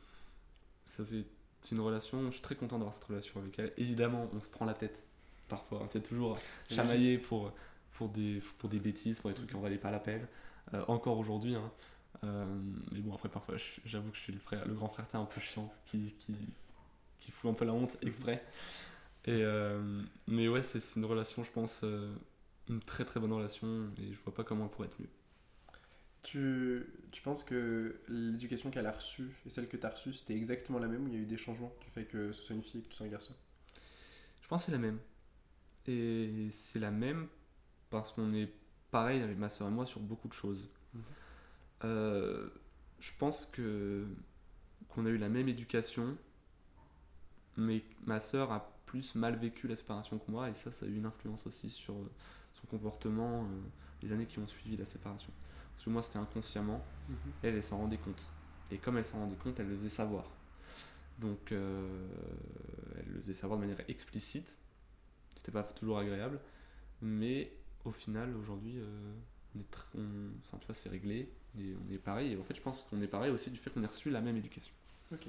[0.86, 1.26] Ça, c'est
[1.72, 3.74] une relation, je suis très content d'avoir cette relation avec elle.
[3.78, 5.04] Évidemment, on se prend la tête
[5.48, 5.82] parfois.
[5.84, 6.38] hein, C'est toujours
[6.70, 7.52] chamaillé pour,
[7.94, 10.28] pour, des, pour des bêtises, pour des trucs qui en valaient pas la peine.
[10.74, 11.56] Euh, encore aujourd'hui.
[11.56, 11.72] hein.
[12.24, 12.46] Euh,
[12.92, 13.56] mais bon, après, parfois,
[13.86, 16.36] j'avoue que je suis le, frère, le grand frère, un peu chiant, qui, qui,
[17.20, 18.44] qui fout un peu la honte exprès.
[19.26, 21.84] Et, euh, mais ouais, c'est une relation, je pense,
[22.70, 25.10] une très très bonne relation, et je vois pas comment elle pourrait être mieux.
[26.24, 30.36] Tu, tu penses que l'éducation qu'elle a reçue et celle que tu as reçue, c'était
[30.36, 32.55] exactement la même ou il y a eu des changements du fait que ce soit
[32.55, 33.36] une fille et que tu sois un garçon?
[34.41, 34.99] Je pense que c'est la même.
[35.88, 37.28] et c'est la même
[37.89, 38.49] parce qu'on est
[38.91, 40.69] pareil avec ma soeur et moi sur beaucoup de choses.
[40.93, 41.03] Mhm.
[41.86, 42.49] Euh,
[42.99, 44.07] je pense que
[44.89, 46.17] qu'on a eu la même éducation,
[47.57, 50.89] mais ma soeur a plus mal vécu la séparation que moi, et ça, ça a
[50.89, 52.11] eu une influence aussi sur euh,
[52.53, 53.47] son comportement euh,
[54.03, 55.32] les années qui ont suivi la séparation.
[55.74, 57.15] Parce que moi, c'était inconsciemment, Mhm.
[57.43, 58.30] elle, elle s'en rendait compte.
[58.71, 60.26] Et comme elle s'en rendait compte, elle le faisait savoir.
[61.19, 62.07] Donc, euh,
[62.97, 64.57] elle le faisait savoir de manière explicite.
[65.36, 66.39] C'était pas toujours agréable.
[67.01, 67.51] Mais
[67.86, 69.13] au final, aujourd'hui, euh,
[69.55, 69.65] on est
[69.95, 71.30] on- enfin, tu vois, c'est réglé.
[71.59, 72.34] Et on est pareil.
[72.34, 74.21] Et en fait, je pense qu'on est pareil aussi du fait qu'on ait reçu la
[74.21, 74.74] même éducation.
[75.11, 75.28] Ok.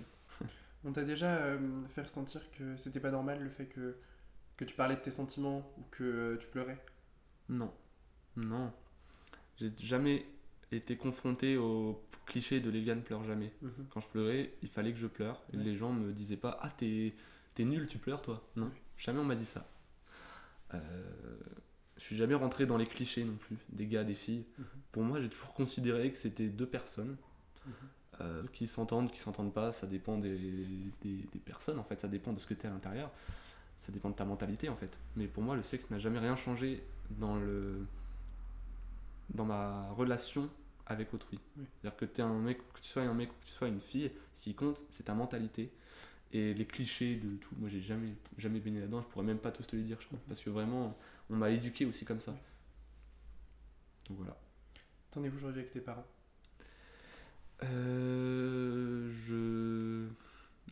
[0.84, 1.58] On t'a déjà euh,
[1.94, 3.96] fait ressentir que c'était pas normal le fait que,
[4.56, 6.82] que tu parlais de tes sentiments ou que euh, tu pleurais?
[7.48, 7.72] Non.
[8.36, 8.72] Non.
[9.58, 10.26] J'ai jamais
[10.76, 13.52] été confronté au cliché de les gars ne pleurent jamais.
[13.62, 13.70] Mhm.
[13.90, 15.40] Quand je pleurais, il fallait que je pleure.
[15.52, 15.62] Et Ouais.
[15.64, 17.12] les gens me disaient pas Ah, t'es
[17.54, 18.42] t'es nul, tu pleures toi.
[18.56, 19.66] Non, jamais on m'a dit ça.
[20.72, 20.78] Euh,
[21.96, 24.44] je suis jamais rentré dans les clichés non plus, des gars, des filles.
[24.58, 24.64] Mhm.
[24.92, 27.16] Pour moi, j'ai toujours considéré que c'était deux personnes
[27.66, 27.72] Mhm.
[28.20, 29.70] euh, qui s'entendent, qui s'entendent pas.
[29.72, 30.36] Ça dépend des,
[31.02, 33.10] des, des personnes en fait, ça dépend de ce que tu es à l'intérieur.
[33.78, 34.98] Ça dépend de ta mentalité en fait.
[35.16, 37.86] Mais pour moi, le sexe n'a jamais rien changé dans le
[39.34, 40.48] dans ma relation
[40.86, 41.38] avec autrui.
[41.56, 41.64] Oui.
[41.80, 43.80] C'est-à-dire que, es un mec, que tu sois un mec ou que tu sois une
[43.80, 45.70] fille, ce qui compte, c'est ta mentalité.
[46.32, 49.52] Et les clichés de tout, moi j'ai jamais, jamais baigné là-dedans, je pourrais même pas
[49.52, 50.18] tous te les dire, je crois.
[50.18, 50.24] Mhm.
[50.28, 50.96] Parce que vraiment,
[51.30, 52.32] on m'a éduqué aussi comme ça.
[52.32, 52.38] Oui.
[54.08, 54.36] Donc voilà.
[55.10, 56.06] T'en es aujourd'hui avec tes parents?
[57.62, 60.08] Euh, je...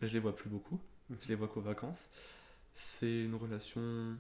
[0.01, 0.81] ben, je les vois plus beaucoup.
[1.11, 1.17] Mhm.
[1.23, 2.09] Je les vois qu'aux vacances.
[2.75, 4.17] C'est une relation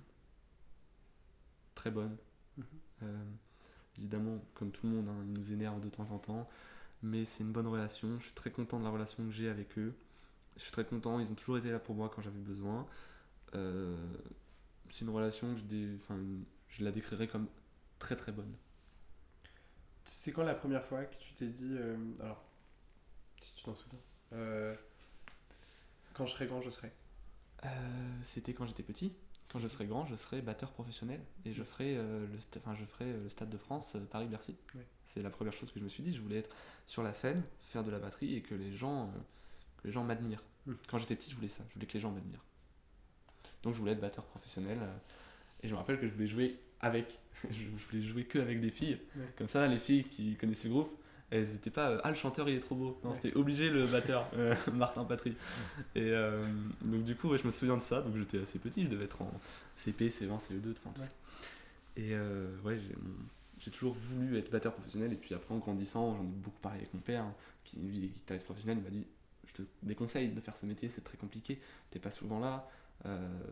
[1.74, 2.16] très bonne.
[2.56, 2.64] Mhm.
[3.02, 3.24] Euh,
[3.98, 6.48] évidemment, comme tout le monde, hein, ils nous énervent de temps en temps.
[7.02, 8.18] Mais c'est une bonne relation.
[8.20, 9.94] Je suis très content de la relation que j'ai avec eux.
[10.56, 11.20] Je suis très content.
[11.20, 12.86] Ils ont toujours été là pour moi quand j'avais besoin.
[13.56, 13.96] Euh,
[14.90, 16.18] c'est une relation que je, dé- enfin,
[16.68, 17.48] je la décrirais comme
[18.00, 18.52] très très bonne.
[20.04, 21.74] C'est quand la première fois que tu t'es dit.
[21.76, 22.42] euh, alors,
[23.40, 23.98] si tu t'en souviens.
[24.32, 24.74] euh,
[26.14, 26.92] quand je serai grand, je serai?
[27.64, 27.68] Euh,
[28.24, 29.12] C'était quand j'étais petit.
[29.52, 32.74] Quand je serai grand, je serai batteur professionnel et je ferai, euh, le, sta- enfin,
[32.74, 34.54] je ferai euh, le Stade de France euh, Paris-Bercy.
[34.74, 34.86] Ouais.
[35.08, 36.14] C'est la première chose que je me suis dit.
[36.14, 36.54] Je voulais être
[36.86, 39.18] sur la scène, faire de la batterie et que les gens, euh,
[39.82, 40.42] que les gens m'admirent.
[40.66, 40.76] Mhm.
[40.88, 41.62] Quand j'étais petit, je voulais ça.
[41.68, 42.44] Je voulais que les gens m'admirent.
[43.62, 44.78] Donc je voulais être batteur professionnel.
[45.62, 47.18] et je me rappelle que je voulais jouer avec.
[47.50, 48.98] je je voulais jouer que avec des filles.
[49.16, 49.26] Ouais.
[49.36, 50.98] Comme ça, les filles qui connaissaient le groupe,
[51.32, 53.00] elles n'étaient pas euh, ah le chanteur il est trop beau.
[53.02, 53.18] Non, Ouais.
[53.22, 55.30] c'était obligé le batteur, euh, Martin Patry.
[55.94, 56.46] Et euh,
[56.82, 58.00] donc du coup, ouais, je me souviens de ça.
[58.02, 59.32] Donc j'étais assez petit, je devais être en
[59.76, 61.06] CP, C20, CE2, enfin tout Ouais.
[61.06, 61.12] ça.
[61.96, 62.14] Et
[62.64, 62.78] ouais,
[63.58, 65.12] j'ai toujours voulu être batteur professionnel.
[65.12, 68.04] Et puis après, en grandissant, j'en ai beaucoup parlé avec mon père, hein, qui lui
[68.04, 68.78] est guitariste professionnel.
[68.78, 69.06] Il m'a dit
[69.46, 71.60] Je te déconseille de faire ce métier, c'est très compliqué.
[71.90, 72.68] T'es pas souvent là.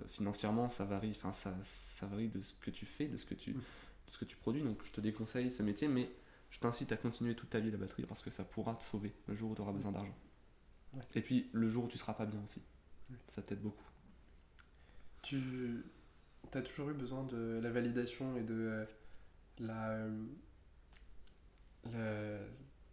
[0.09, 1.13] Financièrement, ça varie.
[1.17, 3.57] Enfin, ça, ça varie de ce que tu fais, de ce que tu, Mm.
[3.57, 4.63] de ce que tu produis.
[4.63, 6.09] Donc je te déconseille ce métier, mais
[6.51, 9.13] je t'incite à continuer toute ta vie la batterie parce que ça pourra te sauver
[9.27, 10.17] le jour où tu auras besoin d'argent.
[10.95, 11.03] Ouais.
[11.15, 12.61] Et puis le jour où tu seras pas bien aussi.
[13.11, 13.17] Ouais.
[13.29, 13.85] Ça t'aide beaucoup.
[15.23, 15.85] Tu
[16.53, 18.85] as toujours eu besoin de la validation et de euh,
[19.61, 20.25] la, euh,
[21.93, 22.39] la-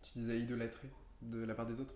[0.04, 0.90] Tu disais idolâtrer
[1.22, 1.96] de la part des autres?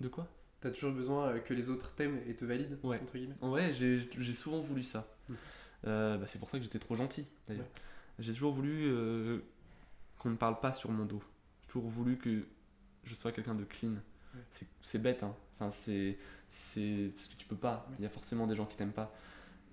[0.00, 0.28] De quoi?
[0.60, 3.00] T'as toujours besoin euh, que les autres t'aiment et te valident, Ouais.
[3.00, 3.36] entre guillemets?
[3.42, 5.08] Ouais, j'ai j'ai souvent voulu ça.
[5.86, 7.66] Euh, bah, c'est pour ça que j'étais trop gentil d'ailleurs.
[8.20, 8.86] J'ai toujours voulu
[10.22, 11.22] qu'on ne parle pas sur mon dos.
[11.62, 12.44] J'ai toujours voulu que
[13.04, 13.94] je sois quelqu'un de clean.
[14.50, 15.34] C'est- C'est bête, hein.
[15.58, 16.16] Enfin, c'est
[17.14, 17.86] parce que tu peux pas.
[17.90, 17.96] Ouais.
[17.98, 19.12] Il y a forcément des gens qui t'aiment pas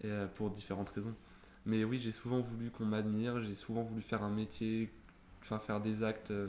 [0.06, 1.16] euh, pour différentes raisons.
[1.66, 3.42] Mais oui, j'ai souvent voulu qu'on m'admire.
[3.44, 4.92] J'ai souvent voulu faire un métier,
[5.42, 6.48] enfin faire des actes euh,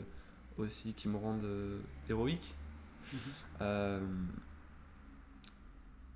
[0.57, 1.79] aussi qui me rendent euh,
[2.09, 2.55] héroïque.
[3.61, 3.99] Euh,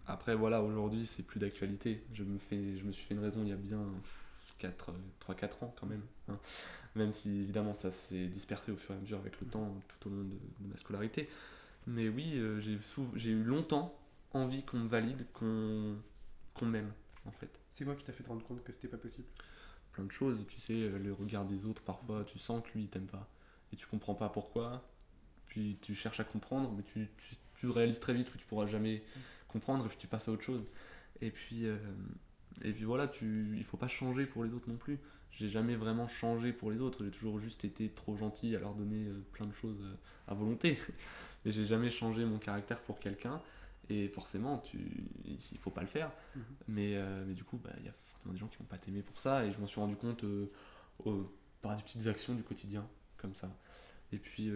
[0.08, 2.04] après, voilà, aujourd'hui, c'est plus d'actualité.
[2.14, 3.80] Je me, fais, je me suis fait une raison il y a bien
[4.62, 6.04] 3-4 ans quand même.
[6.30, 6.38] hein.
[6.96, 10.08] Même si, évidemment, ça s'est dispersé au fur et à mesure avec le temps, tout
[10.10, 10.30] au long de,
[10.66, 11.30] de ma scolarité.
[11.88, 13.98] Mais oui, euh, j'ai sou- j'ai eu longtemps
[14.34, 15.96] envie qu'on me valide, qu'on
[16.56, 16.92] qu'on m'aime,
[17.26, 17.50] en fait.
[17.70, 19.28] C'est quoi qui t'a fait te rendre compte que c'était pas possible?
[19.94, 22.84] Plein de choses, tu sais, euh, le regard des autres, parfois, tu sens que lui,
[22.84, 23.30] il t'aime pas.
[23.74, 24.84] Et tu comprends pas pourquoi.
[25.48, 28.68] Puis tu cherches à comprendre, mais tu, tu, tu réalises très vite que tu pourras
[28.68, 29.04] jamais
[29.48, 30.64] comprendre, et puis tu passes à autre chose.
[31.22, 31.78] Et puis, euh,
[32.64, 35.00] et puis voilà, tu, il faut pas changer pour les autres non plus.
[35.36, 38.74] J'ai jamais vraiment changé pour les autres, j'ai toujours juste été trop gentil à leur
[38.74, 39.96] donner euh, plein de choses euh,
[40.28, 40.80] à volonté.
[41.46, 43.42] Mais j'ai jamais changé mon caractère pour quelqu'un.
[43.90, 44.80] Et forcément, tu,
[45.26, 46.12] il faut pas le faire.
[46.36, 46.44] Mhm.
[46.70, 48.78] Mais, euh, mais du coup, bah, il y a forcément des gens qui vont pas
[48.80, 49.46] t'aimer pour ça.
[49.46, 50.48] Et je m'en suis rendu compte euh,
[51.62, 53.56] par des petites actions du quotidien, comme ça.
[54.12, 54.52] Et puis,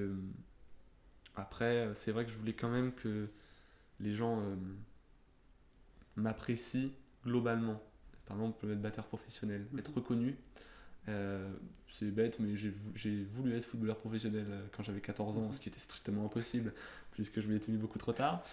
[1.36, 3.30] après, c'est vrai que je voulais quand même que
[4.00, 4.42] les gens
[6.16, 6.90] m'apprécient
[7.26, 7.82] globalement.
[8.26, 9.80] par exemple être batteur professionnel, Mhm.
[9.80, 10.38] être reconnu.
[11.08, 11.50] Euh,
[11.91, 15.47] c'est bête, mais j'ai vou- j'ai voulu être footballeur professionnel euh, quand j'avais 14 ans,
[15.47, 15.54] Mhm.
[15.54, 16.74] ce qui était strictement impossible,
[17.12, 18.43] puisque je m'y étais mis beaucoup trop tard.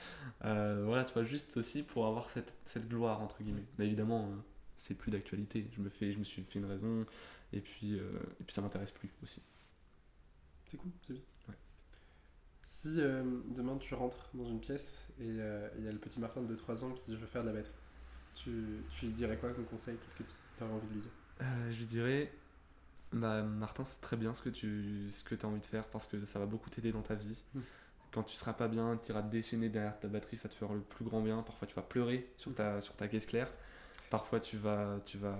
[0.44, 3.64] Euh, voilà, tu vois, juste aussi pour avoir cette, cette gloire, entre guillemets.
[3.78, 4.36] Mais évidemment, euh,
[4.78, 5.68] c'est plus d'actualité.
[5.76, 7.04] Je, me fais- je me suis fait une raison,
[7.52, 9.42] et puis, et puis ça m'intéresse plus aussi.
[10.66, 11.22] C'est cool, c'est bien.
[11.48, 11.56] Ouais.
[12.62, 15.36] Si demain tu rentres dans une pièce et il
[15.84, 17.54] y a le petit Martin de 3 ans qui dit je veux faire de la
[17.54, 17.72] batterie,
[18.34, 19.98] tu, tu lui dirais quoi comme conseil?
[20.00, 21.12] Qu'est-ce que tu aurais envie de lui dire?
[21.42, 22.32] Euh, je lui dirais,
[23.12, 26.06] bah, Martin, c'est très bien ce que tu ce que as envie de faire parce
[26.06, 27.42] que ça va beaucoup t'aider dans ta vie.
[27.54, 27.60] Mm.
[28.12, 30.74] Quand tu seras pas bien, tu iras te déchaîner derrière ta batterie, ça te fera
[30.74, 31.42] le plus grand bien.
[31.42, 33.50] Parfois, tu vas pleurer sur ta, sur ta caisse claire.
[34.10, 35.38] Parfois, tu vas, tu, vas,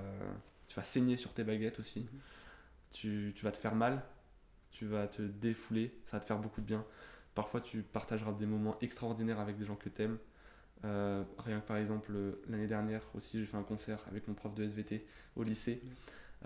[0.69, 2.01] tu vas saigner sur tes baguettes aussi.
[2.01, 2.21] Mhm.
[2.91, 4.03] Tu, tu vas te faire mal,
[4.71, 6.85] tu vas te défouler, ça va te faire beaucoup de bien.
[7.35, 10.19] Parfois, tu partageras des moments extraordinaires avec des gens que tu aimes.
[11.39, 14.55] Rien que par exemple, euh, l'année dernière aussi, j'ai fait un concert avec mon prof
[14.55, 15.07] de SVT
[15.37, 15.83] au lycée,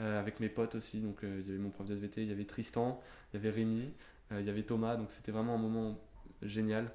[0.01, 1.01] euh, avec mes potes aussi.
[1.01, 3.01] Donc, euh, il y avait mon prof de SVT, il y avait Tristan,
[3.33, 3.93] il y avait Rémi,
[4.33, 4.97] euh, il y avait Thomas.
[4.97, 5.99] Donc, c'était vraiment un moment
[6.43, 6.91] génial.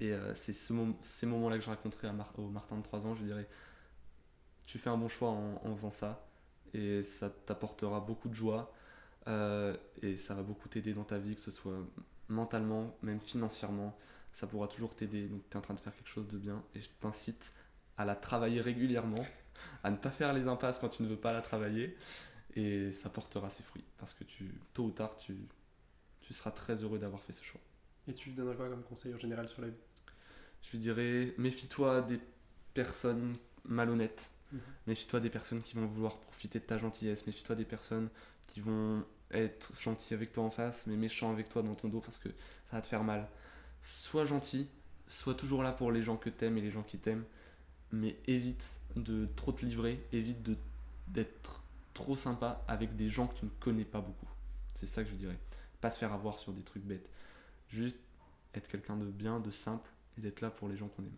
[0.00, 2.82] Et euh, c'est ce mom- ces moments-là que je raconterai à Mar- au Martin de
[2.82, 3.14] 3 ans.
[3.14, 3.46] Je dirais
[4.66, 6.26] Tu fais un bon choix en, en faisant ça.
[6.74, 8.72] Et ça t'apportera beaucoup de joie.
[9.28, 11.78] euh, et ça va beaucoup t'aider dans ta vie, que ce soit
[12.28, 13.96] mentalement, même financièrement.
[14.32, 15.26] Ça pourra toujours t'aider.
[15.26, 16.62] Donc, tu es en train de faire quelque chose de bien.
[16.74, 17.52] Et je t'incite
[17.96, 19.26] à la travailler régulièrement,
[19.84, 21.96] à ne pas faire les impasses quand tu ne veux pas la travailler.
[22.56, 23.84] Et ça portera ses fruits.
[23.98, 25.36] Parce que tu, tôt ou tard, tu,
[26.20, 27.60] tu seras très heureux d'avoir fait ce choix.
[28.08, 29.80] Et tu lui donnerais quoi comme conseil en général sur la vie?
[30.62, 32.20] Je lui dirais, méfie-toi des
[32.74, 34.30] personnes malhonnêtes.
[34.52, 34.60] Mhm.
[34.86, 37.26] Méfie-toi des personnes qui vont vouloir profiter de ta gentillesse.
[37.26, 38.08] Méfie-toi des personnes
[38.48, 42.00] qui vont être gentilles avec toi en face, mais méchants avec toi dans ton dos
[42.00, 42.28] parce que
[42.70, 43.28] ça va te faire mal.
[43.82, 44.68] Sois gentil,
[45.08, 47.24] sois toujours là pour les gens que t'aimes et les gens qui t'aiment,
[47.92, 50.56] mais évite de trop te livrer, évite de-
[51.08, 51.62] d'être
[51.94, 54.28] trop sympa avec des gens que tu ne connais pas beaucoup.
[54.74, 55.38] C'est ça que je dirais.
[55.80, 57.10] Pas se faire avoir sur des trucs bêtes.
[57.70, 57.96] Juste
[58.54, 61.10] être quelqu'un de bien, de simple et d'être là pour les gens qu'on aime.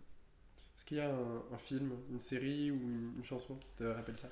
[0.76, 3.84] Est-ce qu'il y a un, un film, une série ou une, une chanson qui te
[3.84, 4.28] rappelle ça?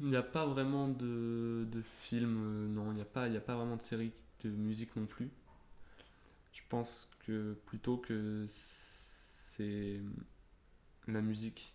[0.00, 3.34] Il n'y a pas vraiment de, de film, euh, non, il n'y a, pas- il
[3.34, 4.12] y a pas vraiment de série
[4.44, 5.30] de musique non plus.
[6.66, 10.00] Je pense que plutôt que c'est
[11.06, 11.72] la musique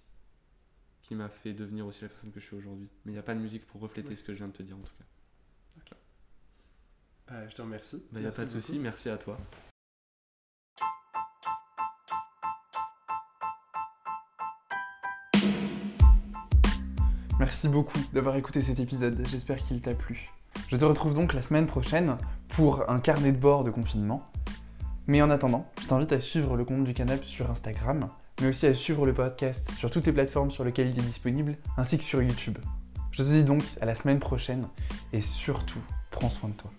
[1.01, 2.89] qui m'a fait devenir aussi la personne que je suis aujourd'hui.
[3.05, 4.15] Mais il n'y a pas de musique pour refléter Ouais.
[4.17, 4.93] ce que je viens de te dire en tout
[5.87, 5.95] cas.
[7.29, 8.03] Bah, Je te remercie.
[8.11, 9.37] Bah, Il n'y a pas de souci, merci à toi.
[17.39, 20.29] Merci beaucoup d'avoir écouté cet épisode, j'espère qu'il t'a plu.
[20.69, 22.17] Je te retrouve donc la semaine prochaine
[22.49, 24.29] pour un carnet de bord de confinement.
[25.07, 28.07] Mais en attendant, je t'invite à suivre le compte du Canap sur Instagram,
[28.41, 31.57] mais aussi à suivre le podcast sur toutes les plateformes sur lesquelles il est disponible,
[31.77, 32.57] ainsi que sur YouTube.
[33.11, 34.67] Je te dis donc à la semaine prochaine,
[35.11, 35.81] et surtout,
[36.11, 36.71] prends soin de toi.